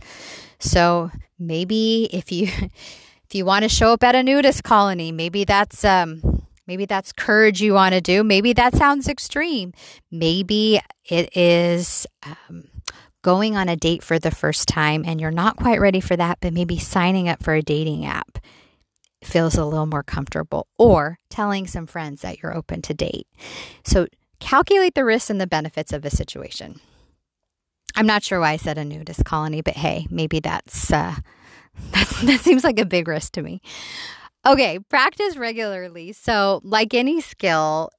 So 0.58 1.10
maybe 1.38 2.08
if 2.10 2.32
you 2.32 2.44
if 2.50 3.34
you 3.34 3.44
want 3.44 3.64
to 3.64 3.68
show 3.68 3.92
up 3.92 4.02
at 4.02 4.14
a 4.14 4.22
nudist 4.22 4.64
colony, 4.64 5.12
maybe 5.12 5.44
that's 5.44 5.84
um 5.84 6.46
maybe 6.66 6.86
that's 6.86 7.12
courage 7.12 7.60
you 7.60 7.74
want 7.74 7.92
to 7.92 8.00
do. 8.00 8.24
Maybe 8.24 8.54
that 8.54 8.74
sounds 8.74 9.06
extreme. 9.06 9.74
Maybe 10.10 10.80
it 11.04 11.36
is 11.36 12.06
um, 12.22 12.68
going 13.22 13.56
on 13.56 13.68
a 13.68 13.76
date 13.76 14.02
for 14.02 14.18
the 14.18 14.30
first 14.30 14.68
time 14.68 15.04
and 15.06 15.20
you're 15.20 15.30
not 15.30 15.56
quite 15.56 15.80
ready 15.80 16.00
for 16.00 16.16
that, 16.16 16.38
but 16.40 16.52
maybe 16.52 16.78
signing 16.78 17.28
up 17.28 17.42
for 17.42 17.54
a 17.54 17.62
dating 17.62 18.06
app 18.06 18.38
feels 19.22 19.56
a 19.56 19.64
little 19.64 19.86
more 19.86 20.02
comfortable 20.02 20.68
or 20.78 21.18
telling 21.28 21.66
some 21.66 21.86
friends 21.86 22.22
that 22.22 22.40
you're 22.42 22.56
open 22.56 22.80
to 22.82 22.94
date. 22.94 23.26
So 23.84 24.06
calculate 24.38 24.94
the 24.94 25.04
risks 25.04 25.30
and 25.30 25.40
the 25.40 25.46
benefits 25.46 25.92
of 25.92 26.04
a 26.04 26.10
situation. 26.10 26.80
I'm 27.96 28.06
not 28.06 28.22
sure 28.22 28.38
why 28.38 28.52
I 28.52 28.56
said 28.56 28.78
a 28.78 28.84
nudist 28.84 29.24
colony, 29.24 29.60
but 29.60 29.74
hey, 29.74 30.06
maybe 30.10 30.40
that's 30.40 30.92
uh, 30.92 31.16
that's, 31.92 32.22
that 32.22 32.40
seems 32.40 32.64
like 32.64 32.78
a 32.78 32.84
big 32.84 33.08
risk 33.08 33.32
to 33.32 33.42
me. 33.42 33.60
Okay, 34.46 34.78
practice 34.88 35.36
regularly. 35.36 36.12
So, 36.12 36.60
like 36.62 36.94
any 36.94 37.20
skill, 37.20 37.90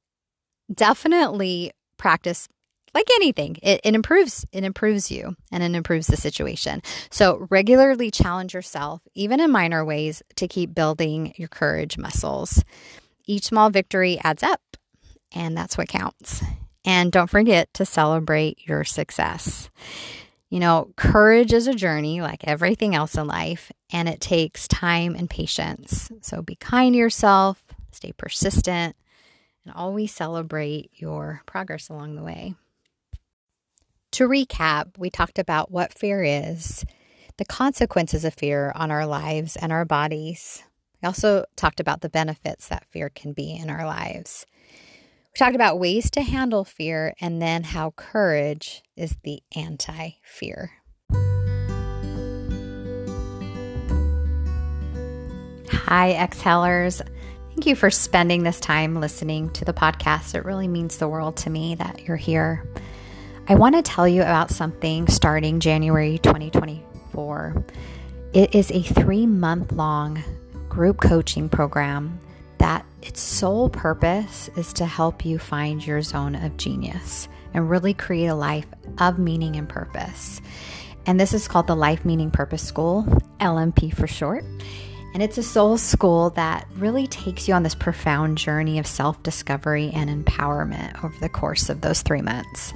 definitely 0.74 1.72
practice 1.98 2.48
like 2.94 3.08
anything 3.16 3.58
it, 3.62 3.82
it, 3.84 3.96
improves 3.96 4.46
it 4.52 4.64
improves 4.64 5.12
you 5.12 5.36
and 5.52 5.64
it 5.64 5.76
improves 5.76 6.08
the 6.08 6.18
situation 6.18 6.82
so 7.10 7.48
regularly 7.50 8.12
challenge 8.12 8.54
yourself 8.54 9.02
even 9.14 9.40
in 9.40 9.52
minor 9.52 9.84
ways 9.84 10.22
to 10.36 10.48
keep 10.48 10.74
building 10.74 11.34
your 11.38 11.48
courage 11.48 11.98
muscles 11.98 12.64
each 13.26 13.46
small 13.46 13.70
victory 13.70 14.20
adds 14.24 14.44
up 14.44 14.62
and 15.34 15.58
that's 15.58 15.78
what 15.78 15.88
counts 15.88 16.44
and 16.86 17.12
don't 17.12 17.30
forget 17.30 17.74
to 17.74 17.86
celebrate 17.86 18.66
your 18.68 18.84
success 18.84 19.70
you 20.50 20.60
know, 20.60 20.92
courage 20.96 21.54
is 21.54 21.68
a 21.68 21.76
journey 21.76 22.22
like 22.22 22.44
everything 22.44 22.96
else 22.96 23.16
in 23.16 23.28
life, 23.28 23.72
and 23.92 24.10
it 24.10 24.20
takes 24.20 24.68
time 24.68 25.16
and 25.16 25.30
patience. 25.30 26.12
So 26.22 26.42
be 26.42 26.56
kind 26.56 26.94
to 26.94 26.98
yourself, 26.98 27.64
stay 27.92 28.14
persistent, 28.14 28.96
and 29.64 29.74
always 29.76 30.14
celebrate 30.14 30.90
your 30.96 31.44
progress 31.46 31.90
along 31.90 32.16
the 32.16 32.24
way. 32.24 32.56
To 34.20 34.28
recap, 34.28 34.98
we 34.98 35.10
talked 35.10 35.40
about 35.40 35.72
what 35.72 35.98
fear 35.98 36.22
is, 36.22 36.84
the 37.38 37.46
consequences 37.46 38.26
of 38.26 38.34
fear 38.34 38.74
on 38.76 38.92
our 38.92 39.06
lives 39.06 39.56
and 39.56 39.72
our 39.72 39.86
bodies. 39.86 40.62
We 41.02 41.08
also 41.08 41.46
talked 41.56 41.80
about 41.80 42.02
the 42.02 42.10
benefits 42.10 42.68
that 42.68 42.84
fear 42.90 43.08
can 43.08 43.32
be 43.32 43.56
in 43.56 43.70
our 43.70 43.86
lives. 43.86 44.46
We 44.74 45.38
talked 45.38 45.56
about 45.56 45.80
ways 45.80 46.12
to 46.12 46.22
handle 46.22 46.66
fear 46.66 47.14
and 47.22 47.42
then 47.42 47.64
how 47.64 47.92
courage 47.92 48.84
is 48.98 49.16
the 49.24 49.42
anti 49.56 50.16
fear. 50.22 50.72
Hi, 55.72 56.12
exhalers. 56.12 57.02
Thank 57.52 57.66
you 57.66 57.76
for 57.78 57.90
spending 57.90 58.44
this 58.44 58.60
time 58.60 59.00
listening 59.00 59.50
to 59.52 59.64
the 59.64 59.74
podcast. 59.74 60.36
It 60.36 60.44
really 60.44 60.68
means 60.68 60.98
the 60.98 61.08
world 61.08 61.38
to 61.38 61.50
me 61.50 61.76
that 61.76 62.02
you're 62.06 62.18
here. 62.18 62.66
I 63.52 63.56
want 63.56 63.74
to 63.74 63.82
tell 63.82 64.08
you 64.08 64.22
about 64.22 64.52
something 64.52 65.08
starting 65.08 65.60
January 65.60 66.20
2024. 66.20 67.66
It 68.32 68.54
is 68.54 68.70
a 68.70 68.84
three 68.84 69.26
month 69.26 69.72
long 69.72 70.24
group 70.70 71.02
coaching 71.02 71.50
program 71.50 72.20
that 72.60 72.86
its 73.02 73.20
sole 73.20 73.68
purpose 73.68 74.52
is 74.56 74.72
to 74.74 74.86
help 74.86 75.26
you 75.26 75.40
find 75.40 75.84
your 75.84 76.04
zone 76.04 76.36
of 76.36 76.58
genius 76.58 77.28
and 77.56 77.72
really 77.72 77.96
create 77.96 78.28
a 78.28 78.36
life 78.36 78.68
of 79.00 79.18
meaning 79.18 79.56
and 79.56 79.68
purpose. 79.68 80.42
And 81.08 81.20
this 81.20 81.34
is 81.34 81.48
called 81.48 81.66
the 81.66 81.76
Life 81.76 82.06
Meaning 82.06 82.30
Purpose 82.30 82.62
School, 82.62 83.02
LMP 83.40 83.92
for 83.92 84.06
short. 84.06 84.46
And 85.16 85.24
it's 85.24 85.40
a 85.40 85.44
soul 85.44 85.80
school 85.80 86.30
that 86.32 86.68
really 86.76 87.08
takes 87.08 87.48
you 87.48 87.56
on 87.56 87.64
this 87.64 87.74
profound 87.74 88.38
journey 88.38 88.78
of 88.78 88.86
self 88.86 89.24
discovery 89.24 89.90
and 89.92 90.08
empowerment 90.08 91.04
over 91.04 91.18
the 91.20 91.30
course 91.30 91.68
of 91.70 91.82
those 91.82 92.04
three 92.04 92.22
months. 92.22 92.74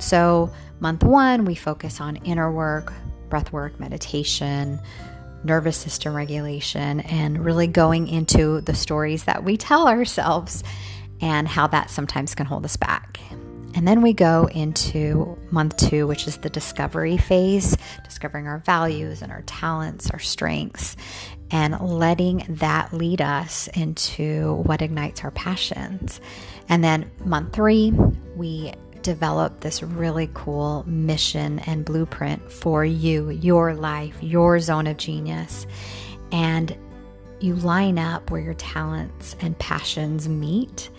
So, 0.00 0.52
month 0.80 1.04
one, 1.04 1.44
we 1.44 1.54
focus 1.54 2.00
on 2.00 2.16
inner 2.16 2.50
work, 2.50 2.92
breath 3.28 3.52
work, 3.52 3.78
meditation, 3.78 4.80
nervous 5.44 5.76
system 5.76 6.14
regulation, 6.14 7.00
and 7.00 7.44
really 7.44 7.66
going 7.66 8.08
into 8.08 8.60
the 8.62 8.74
stories 8.74 9.24
that 9.24 9.44
we 9.44 9.56
tell 9.56 9.88
ourselves 9.88 10.62
and 11.20 11.46
how 11.46 11.66
that 11.68 11.90
sometimes 11.90 12.34
can 12.34 12.46
hold 12.46 12.64
us 12.64 12.76
back. 12.76 13.20
And 13.74 13.86
then 13.86 14.02
we 14.02 14.12
go 14.12 14.46
into 14.46 15.38
month 15.50 15.76
two, 15.76 16.06
which 16.06 16.26
is 16.26 16.38
the 16.38 16.50
discovery 16.50 17.16
phase, 17.16 17.76
discovering 18.04 18.48
our 18.48 18.58
values 18.58 19.22
and 19.22 19.30
our 19.30 19.42
talents, 19.42 20.10
our 20.10 20.18
strengths, 20.18 20.96
and 21.52 21.78
letting 21.80 22.44
that 22.48 22.92
lead 22.92 23.20
us 23.20 23.68
into 23.68 24.54
what 24.64 24.82
ignites 24.82 25.22
our 25.22 25.30
passions. 25.30 26.20
And 26.68 26.82
then 26.82 27.10
month 27.24 27.52
three, 27.52 27.92
we 28.34 28.72
develop 29.02 29.60
this 29.60 29.82
really 29.82 30.30
cool 30.34 30.84
mission 30.86 31.58
and 31.60 31.84
blueprint 31.84 32.50
for 32.50 32.84
you, 32.84 33.30
your 33.30 33.74
life, 33.74 34.16
your 34.22 34.60
zone 34.60 34.86
of 34.86 34.96
genius. 34.96 35.66
And 36.32 36.76
you 37.40 37.54
line 37.54 37.98
up 37.98 38.30
where 38.30 38.40
your 38.40 38.54
talents 38.54 39.34
and 39.40 39.58
passions 39.58 40.28
meet, 40.28 40.90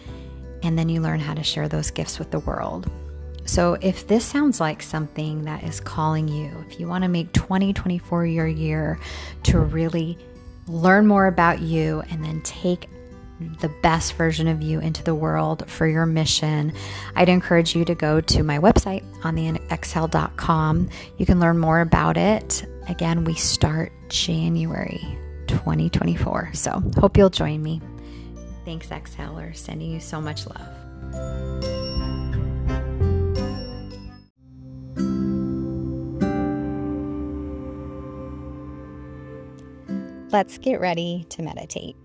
and 0.63 0.77
then 0.77 0.89
you 0.89 1.01
learn 1.01 1.19
how 1.19 1.33
to 1.33 1.43
share 1.43 1.69
those 1.69 1.91
gifts 1.91 2.19
with 2.19 2.31
the 2.31 2.39
world. 2.39 2.89
So, 3.45 3.73
if 3.81 4.07
this 4.07 4.23
sounds 4.23 4.59
like 4.59 4.81
something 4.81 5.45
that 5.45 5.63
is 5.63 5.79
calling 5.79 6.27
you, 6.27 6.51
if 6.67 6.79
you 6.79 6.87
want 6.87 7.03
to 7.03 7.07
make 7.07 7.31
2024 7.33 8.25
your 8.25 8.47
year 8.47 8.99
to 9.43 9.59
really 9.59 10.17
learn 10.67 11.07
more 11.07 11.27
about 11.27 11.59
you, 11.59 12.03
and 12.09 12.23
then 12.23 12.41
take 12.41 12.87
the 13.61 13.69
best 13.81 14.13
version 14.13 14.47
of 14.47 14.61
you 14.61 14.79
into 14.79 15.03
the 15.03 15.15
world 15.15 15.69
for 15.69 15.87
your 15.87 16.05
mission, 16.05 16.73
I'd 17.15 17.29
encourage 17.29 17.75
you 17.75 17.85
to 17.85 17.95
go 17.95 18.21
to 18.21 18.43
my 18.43 18.59
website 18.59 19.03
on 19.23 19.35
the 19.35 19.59
exhale.com. 19.69 20.89
You 21.17 21.25
can 21.25 21.39
learn 21.39 21.57
more 21.57 21.81
about 21.81 22.17
it. 22.17 22.65
Again, 22.87 23.23
we 23.23 23.35
start 23.35 23.91
January 24.09 25.01
2024. 25.47 26.51
So, 26.53 26.83
hope 26.97 27.17
you'll 27.17 27.29
join 27.29 27.61
me. 27.61 27.81
Thanks, 28.65 28.87
Exhaler. 28.87 29.55
Sending 29.55 29.91
you 29.91 29.99
so 29.99 30.21
much 30.21 30.45
love. 30.47 30.67
Let's 40.31 40.57
get 40.57 40.79
ready 40.79 41.25
to 41.29 41.43
meditate. 41.43 41.97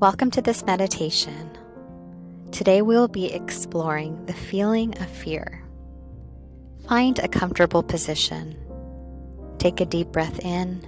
Welcome 0.00 0.30
to 0.30 0.42
this 0.42 0.64
meditation. 0.64 1.58
Today 2.52 2.82
we'll 2.82 3.08
be 3.08 3.32
exploring 3.32 4.26
the 4.26 4.32
feeling 4.32 4.96
of 4.98 5.08
fear. 5.08 5.64
Find 6.88 7.18
a 7.18 7.26
comfortable 7.26 7.82
position. 7.82 8.56
Take 9.58 9.80
a 9.80 9.84
deep 9.84 10.12
breath 10.12 10.38
in 10.38 10.86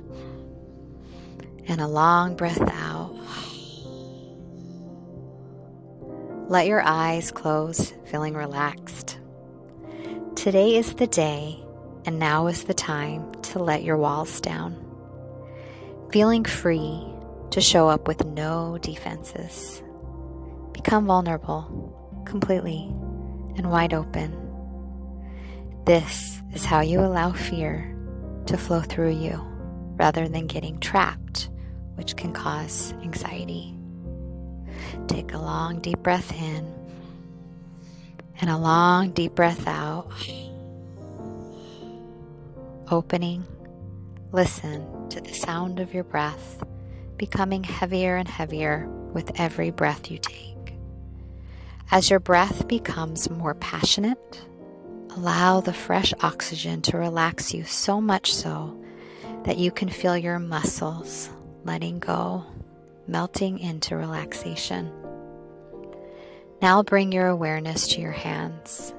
and 1.67 1.81
a 1.81 1.89
long 1.89 2.37
breath 2.37 2.61
out. 2.61 3.13
Let 6.49 6.69
your 6.69 6.83
eyes 6.85 7.33
close, 7.33 7.93
feeling 8.07 8.35
relaxed. 8.35 9.19
Today 10.37 10.77
is 10.77 10.95
the 10.95 11.09
day, 11.09 11.59
and 12.05 12.21
now 12.21 12.47
is 12.47 12.63
the 12.63 12.75
time 12.75 13.33
to 13.43 13.59
let 13.59 13.83
your 13.83 13.97
walls 13.97 14.41
down. 14.41 14.77
Feeling 16.13 16.45
free 16.45 17.05
to 17.51 17.61
show 17.61 17.89
up 17.89 18.07
with 18.07 18.25
no 18.25 18.79
defenses. 18.79 19.83
Become 20.73 21.07
vulnerable, 21.07 22.23
completely, 22.25 22.87
and 23.57 23.71
wide 23.71 23.93
open. 23.93 24.37
This 25.85 26.41
is 26.53 26.65
how 26.65 26.81
you 26.81 27.01
allow 27.01 27.33
fear 27.33 27.97
to 28.47 28.57
flow 28.57 28.81
through 28.81 29.11
you 29.11 29.45
rather 29.97 30.29
than 30.29 30.47
getting 30.47 30.79
trapped, 30.79 31.51
which 31.97 32.17
can 32.17 32.33
cause 32.33 32.95
anxiety. 33.03 33.77
Take 35.09 35.33
a 35.33 35.39
long, 35.39 35.81
deep 35.81 36.03
breath 36.03 36.33
in 36.33 36.73
and 38.41 38.49
a 38.49 38.57
long, 38.57 39.11
deep 39.11 39.35
breath 39.35 39.67
out. 39.67 40.09
Opening, 42.91 43.45
listen 44.33 45.09
to 45.11 45.21
the 45.21 45.35
sound 45.35 45.81
of 45.81 45.93
your 45.93 46.05
breath 46.05 46.63
becoming 47.21 47.63
heavier 47.63 48.17
and 48.17 48.27
heavier 48.27 48.89
with 49.13 49.31
every 49.39 49.71
breath 49.71 50.11
you 50.11 50.17
take. 50.17 50.73
As 51.91 52.09
your 52.09 52.19
breath 52.19 52.67
becomes 52.67 53.29
more 53.29 53.55
passionate, 53.55 54.43
allow 55.11 55.61
the 55.61 55.75
fresh 55.75 56.15
oxygen 56.23 56.81
to 56.81 56.97
relax 56.97 57.53
you 57.53 57.65
so 57.65 58.01
much 58.01 58.33
so 58.33 58.75
that 59.45 59.59
you 59.59 59.71
can 59.71 59.91
feel 59.91 60.17
your 60.17 60.39
muscles 60.39 61.29
letting 61.65 61.99
go 61.99 62.47
melting 63.07 63.59
into 63.59 63.97
relaxation. 63.97 64.91
Now 66.63 66.83
bring 66.83 67.13
your 67.13 67.27
awareness 67.27 67.87
to 67.89 68.01
your 68.01 68.13
hands. 68.13 68.95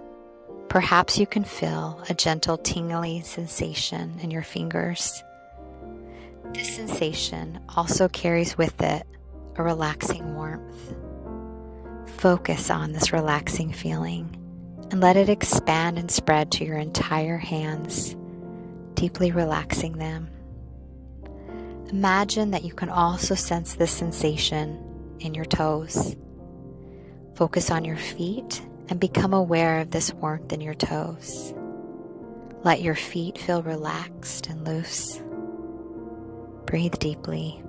Perhaps 0.70 1.18
you 1.18 1.26
can 1.26 1.44
feel 1.44 2.00
a 2.08 2.14
gentle 2.14 2.58
tingly 2.58 3.22
sensation 3.22 4.20
in 4.22 4.30
your 4.30 4.44
fingers. 4.44 5.24
This 6.54 6.76
sensation 6.76 7.60
also 7.76 8.10
carries 8.10 8.58
with 8.58 8.82
it 8.82 9.08
a 9.56 9.64
relaxing 9.64 10.36
warmth. 10.36 10.94
Focus 12.18 12.70
on 12.70 12.92
this 12.92 13.14
relaxing 13.14 13.72
feeling 13.72 14.38
and 14.92 15.00
let 15.00 15.16
it 15.16 15.30
expand 15.30 15.98
and 15.98 16.12
spread 16.12 16.52
to 16.52 16.66
your 16.66 16.78
entire 16.78 17.38
hands, 17.38 18.16
deeply 18.96 19.32
relaxing 19.32 19.98
them. 19.98 20.30
Imagine 21.90 22.52
that 22.52 22.64
you 22.64 22.74
can 22.74 22.90
also 22.90 23.34
sense 23.34 23.76
this 23.76 23.92
sensation 23.92 25.16
in 25.20 25.34
your 25.34 25.46
toes. 25.46 26.16
Focus 27.36 27.72
on 27.72 27.86
your 27.86 27.98
feet 27.98 28.62
and 28.90 29.00
become 29.00 29.34
aware 29.34 29.80
of 29.80 29.92
this 29.92 30.14
warmth 30.14 30.52
in 30.52 30.60
your 30.60 30.74
toes. 30.74 31.54
Let 32.64 32.82
your 32.82 32.96
feet 32.96 33.38
feel 33.38 33.64
relaxed 33.64 34.48
and 34.48 34.68
loose. 34.68 35.22
Breathe 36.66 36.98
deeply. 37.00 37.62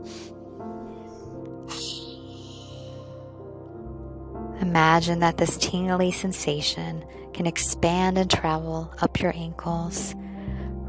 Imagine 4.61 5.19
that 5.21 5.39
this 5.39 5.57
tingly 5.57 6.13
sensation 6.13 7.05
can 7.33 7.47
expand 7.47 8.19
and 8.19 8.31
travel 8.31 8.95
up 9.03 9.21
your 9.21 9.35
ankles, 9.35 10.15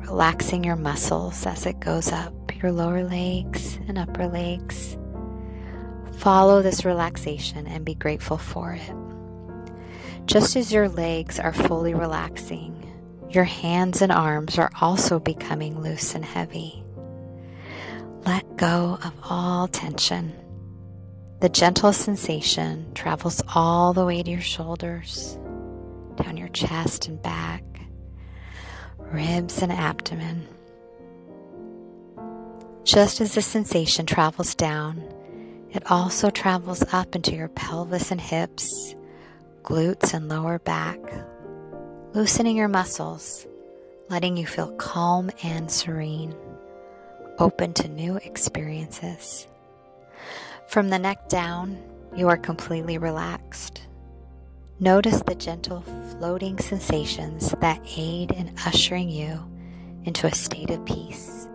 relaxing 0.07 0.63
your 0.63 0.75
muscles 0.75 1.45
as 1.45 1.65
it 1.65 1.79
goes 1.79 2.11
up 2.11 2.33
your 2.63 2.71
lower 2.71 3.03
legs 3.03 3.77
and 3.89 3.97
upper 3.97 4.25
legs. 4.25 4.97
Follow 6.13 6.61
this 6.61 6.85
relaxation 6.85 7.67
and 7.67 7.83
be 7.83 7.93
grateful 7.93 8.37
for 8.37 8.71
it. 8.71 8.95
Just 10.25 10.55
as 10.55 10.71
your 10.71 10.87
legs 10.87 11.39
are 11.39 11.51
fully 11.51 11.93
relaxing, 11.93 12.89
your 13.29 13.43
hands 13.43 14.01
and 14.01 14.13
arms 14.13 14.57
are 14.57 14.71
also 14.79 15.19
becoming 15.19 15.81
loose 15.81 16.15
and 16.15 16.23
heavy. 16.23 16.81
Let 18.25 18.55
go 18.55 18.97
of 19.03 19.13
all 19.23 19.67
tension. 19.67 20.33
The 21.41 21.49
gentle 21.49 21.91
sensation 21.91 22.93
travels 22.93 23.41
all 23.53 23.91
the 23.91 24.05
way 24.05 24.23
to 24.23 24.31
your 24.31 24.39
shoulders, 24.39 25.37
down 26.15 26.37
your 26.37 26.47
chest 26.47 27.09
and 27.09 27.21
back, 27.21 27.63
ribs 28.97 29.61
and 29.61 29.73
abdomen. 29.73 30.47
Just 32.85 33.19
as 33.19 33.35
the 33.35 33.41
sensation 33.41 34.05
travels 34.05 34.55
down, 34.55 35.03
it 35.71 35.91
also 35.91 36.29
travels 36.29 36.81
up 36.93 37.15
into 37.15 37.35
your 37.35 37.49
pelvis 37.49 38.09
and 38.09 38.21
hips, 38.21 38.95
glutes 39.63 40.13
and 40.13 40.29
lower 40.29 40.59
back, 40.59 40.99
loosening 42.13 42.55
your 42.55 42.69
muscles, 42.69 43.45
letting 44.09 44.37
you 44.37 44.45
feel 44.45 44.71
calm 44.77 45.29
and 45.43 45.69
serene, 45.69 46.33
open 47.39 47.73
to 47.73 47.87
new 47.87 48.17
experiences. 48.17 49.47
From 50.67 50.89
the 50.89 50.99
neck 50.99 51.29
down, 51.29 51.77
you 52.15 52.27
are 52.29 52.37
completely 52.37 52.97
relaxed. 52.97 53.81
Notice 54.79 55.21
the 55.21 55.35
gentle 55.35 55.81
floating 56.17 56.57
sensations 56.57 57.51
that 57.61 57.81
aid 57.97 58.31
in 58.31 58.53
ushering 58.65 59.09
you 59.09 59.39
into 60.03 60.27
a 60.27 60.35
state 60.35 60.69
of 60.69 60.85
peace. 60.85 61.47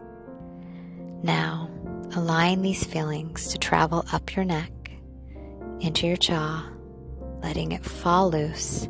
Now, 1.23 1.71
align 2.15 2.63
these 2.63 2.85
feelings 2.85 3.49
to 3.49 3.59
travel 3.59 4.05
up 4.13 4.35
your 4.35 4.45
neck, 4.45 4.73
into 5.81 6.07
your 6.07 6.17
jaw, 6.17 6.69
letting 7.43 7.73
it 7.73 7.85
fall 7.85 8.31
loose, 8.31 8.89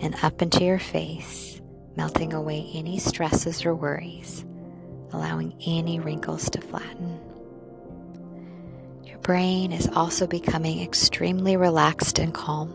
and 0.00 0.14
up 0.22 0.42
into 0.42 0.64
your 0.64 0.78
face, 0.78 1.60
melting 1.96 2.32
away 2.34 2.70
any 2.74 2.98
stresses 2.98 3.64
or 3.64 3.74
worries, 3.74 4.44
allowing 5.14 5.54
any 5.66 6.00
wrinkles 6.00 6.50
to 6.50 6.60
flatten. 6.60 7.20
Your 9.04 9.18
brain 9.18 9.72
is 9.72 9.88
also 9.88 10.26
becoming 10.26 10.82
extremely 10.82 11.56
relaxed 11.56 12.18
and 12.18 12.34
calm. 12.34 12.72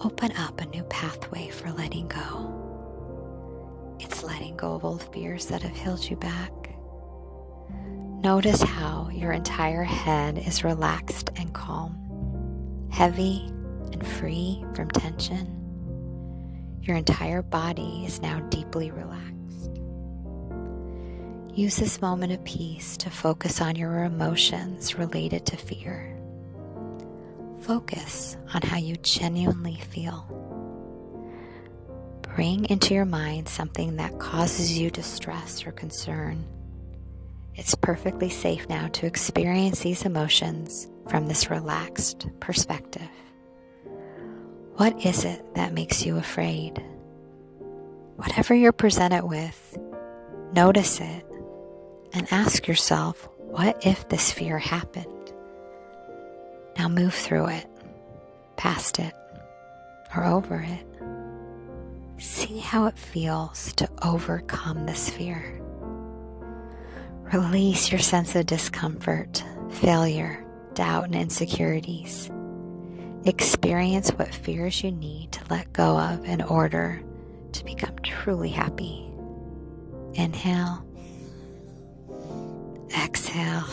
Open 0.00 0.32
up 0.36 0.60
a 0.60 0.66
new 0.66 0.82
pathway 0.84 1.48
for 1.50 1.70
letting 1.72 2.08
go. 2.08 2.52
It's 4.00 4.22
letting 4.22 4.56
go 4.56 4.74
of 4.74 4.84
old 4.84 5.02
fears 5.12 5.46
that 5.46 5.62
have 5.62 5.76
held 5.76 6.08
you 6.08 6.16
back 6.16 6.52
Notice 8.26 8.60
how 8.60 9.08
your 9.12 9.30
entire 9.30 9.84
head 9.84 10.36
is 10.38 10.64
relaxed 10.64 11.30
and 11.36 11.52
calm, 11.52 12.88
heavy 12.90 13.46
and 13.92 14.04
free 14.04 14.64
from 14.74 14.90
tension. 14.90 15.46
Your 16.82 16.96
entire 16.96 17.42
body 17.42 18.04
is 18.04 18.20
now 18.20 18.40
deeply 18.48 18.90
relaxed. 18.90 19.35
Use 21.56 21.76
this 21.76 22.00
moment 22.00 22.32
of 22.32 22.44
peace 22.44 22.96
to 22.98 23.10
focus 23.10 23.60
on 23.60 23.74
your 23.74 24.04
emotions 24.04 24.96
related 24.96 25.44
to 25.46 25.56
fear. 25.56 26.16
Focus 27.62 28.36
on 28.54 28.62
how 28.62 28.76
you 28.76 28.94
genuinely 28.98 29.80
feel. 29.90 30.22
Bring 32.22 32.66
into 32.66 32.94
your 32.94 33.06
mind 33.06 33.48
something 33.48 33.96
that 33.96 34.20
causes 34.20 34.78
you 34.78 34.90
distress 34.90 35.66
or 35.66 35.72
concern 35.72 36.44
it's 37.56 37.74
perfectly 37.74 38.28
safe 38.28 38.68
now 38.68 38.88
to 38.88 39.06
experience 39.06 39.80
these 39.80 40.04
emotions 40.04 40.88
from 41.08 41.26
this 41.26 41.50
relaxed 41.50 42.28
perspective. 42.38 43.08
What 44.74 45.06
is 45.06 45.24
it 45.24 45.54
that 45.54 45.72
makes 45.72 46.04
you 46.04 46.18
afraid? 46.18 46.84
Whatever 48.16 48.54
you're 48.54 48.72
presented 48.72 49.24
with, 49.24 49.78
notice 50.52 51.00
it 51.00 51.25
and 52.12 52.26
ask 52.30 52.66
yourself, 52.66 53.28
what 53.38 53.86
if 53.86 54.08
this 54.08 54.32
fear 54.32 54.58
happened? 54.58 55.32
Now 56.78 56.88
move 56.88 57.14
through 57.14 57.46
it, 57.48 57.66
past 58.56 58.98
it, 58.98 59.14
or 60.14 60.24
over 60.24 60.60
it. 60.66 60.86
See 62.22 62.58
how 62.58 62.86
it 62.86 62.98
feels 62.98 63.72
to 63.74 63.88
overcome 64.02 64.86
this 64.86 65.10
fear. 65.10 65.60
Release 67.32 67.90
your 67.90 67.98
sense 67.98 68.34
of 68.36 68.46
discomfort, 68.46 69.42
failure, 69.70 70.44
doubt, 70.74 71.06
and 71.06 71.14
insecurities. 71.14 72.30
Experience 73.24 74.10
what 74.10 74.32
fears 74.32 74.84
you 74.84 74.92
need 74.92 75.32
to 75.32 75.40
let 75.50 75.72
go 75.72 75.98
of 75.98 76.24
in 76.24 76.40
order 76.42 77.02
to 77.52 77.64
become 77.64 77.96
truly 78.04 78.50
happy. 78.50 79.10
Inhale, 80.14 80.85
exhale. 82.90 83.64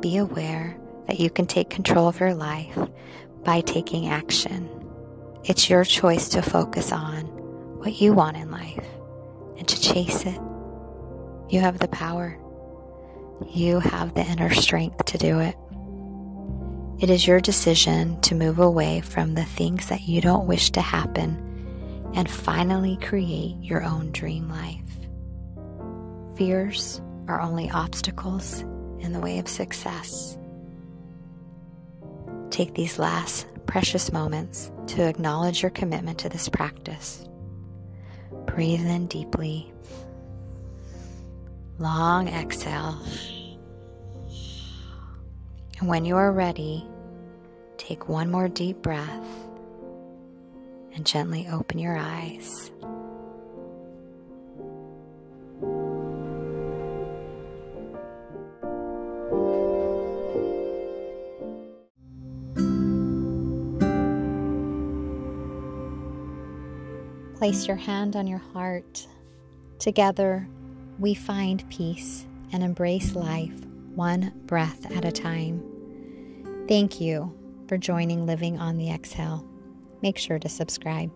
Be 0.00 0.16
aware 0.16 0.76
that 1.06 1.20
you 1.20 1.30
can 1.30 1.46
take 1.46 1.70
control 1.70 2.08
of 2.08 2.20
your 2.20 2.34
life 2.34 2.78
by 3.44 3.60
taking 3.60 4.08
action. 4.08 4.68
It's 5.44 5.70
your 5.70 5.84
choice 5.84 6.28
to 6.30 6.42
focus 6.42 6.92
on 6.92 7.26
what 7.78 8.00
you 8.00 8.12
want 8.12 8.36
in 8.36 8.50
life 8.50 8.84
and 9.58 9.66
to 9.66 9.80
chase 9.80 10.24
it 10.24 10.40
you 11.52 11.60
have 11.60 11.78
the 11.78 11.88
power. 11.88 12.38
You 13.46 13.78
have 13.78 14.14
the 14.14 14.24
inner 14.24 14.54
strength 14.54 15.04
to 15.04 15.18
do 15.18 15.40
it. 15.40 15.54
It 16.98 17.10
is 17.10 17.26
your 17.26 17.40
decision 17.40 18.18
to 18.22 18.34
move 18.34 18.58
away 18.58 19.02
from 19.02 19.34
the 19.34 19.44
things 19.44 19.90
that 19.90 20.08
you 20.08 20.22
don't 20.22 20.46
wish 20.46 20.70
to 20.70 20.80
happen 20.80 22.10
and 22.14 22.30
finally 22.30 22.96
create 23.02 23.56
your 23.60 23.82
own 23.82 24.12
dream 24.12 24.48
life. 24.48 24.81
Fears 26.42 27.00
are 27.28 27.40
only 27.40 27.70
obstacles 27.70 28.62
in 28.98 29.12
the 29.12 29.20
way 29.20 29.38
of 29.38 29.46
success. 29.46 30.36
Take 32.50 32.74
these 32.74 32.98
last 32.98 33.46
precious 33.66 34.10
moments 34.10 34.72
to 34.88 35.08
acknowledge 35.08 35.62
your 35.62 35.70
commitment 35.70 36.18
to 36.18 36.28
this 36.28 36.48
practice. 36.48 37.24
Breathe 38.44 38.84
in 38.84 39.06
deeply 39.06 39.72
Long 41.78 42.26
exhale. 42.26 43.00
And 45.78 45.88
when 45.88 46.04
you 46.04 46.16
are 46.16 46.32
ready, 46.32 46.84
take 47.78 48.08
one 48.08 48.32
more 48.32 48.48
deep 48.48 48.82
breath 48.82 49.46
and 50.92 51.06
gently 51.06 51.46
open 51.46 51.78
your 51.78 51.96
eyes. 51.96 52.72
Place 67.42 67.66
your 67.66 67.76
hand 67.76 68.14
on 68.14 68.28
your 68.28 68.38
heart. 68.38 69.08
Together, 69.80 70.46
we 71.00 71.12
find 71.12 71.68
peace 71.70 72.24
and 72.52 72.62
embrace 72.62 73.16
life 73.16 73.66
one 73.96 74.32
breath 74.46 74.88
at 74.94 75.04
a 75.04 75.10
time. 75.10 75.60
Thank 76.68 77.00
you 77.00 77.36
for 77.66 77.76
joining 77.76 78.26
Living 78.26 78.60
on 78.60 78.78
the 78.78 78.92
Exhale. 78.92 79.44
Make 80.02 80.18
sure 80.18 80.38
to 80.38 80.48
subscribe. 80.48 81.10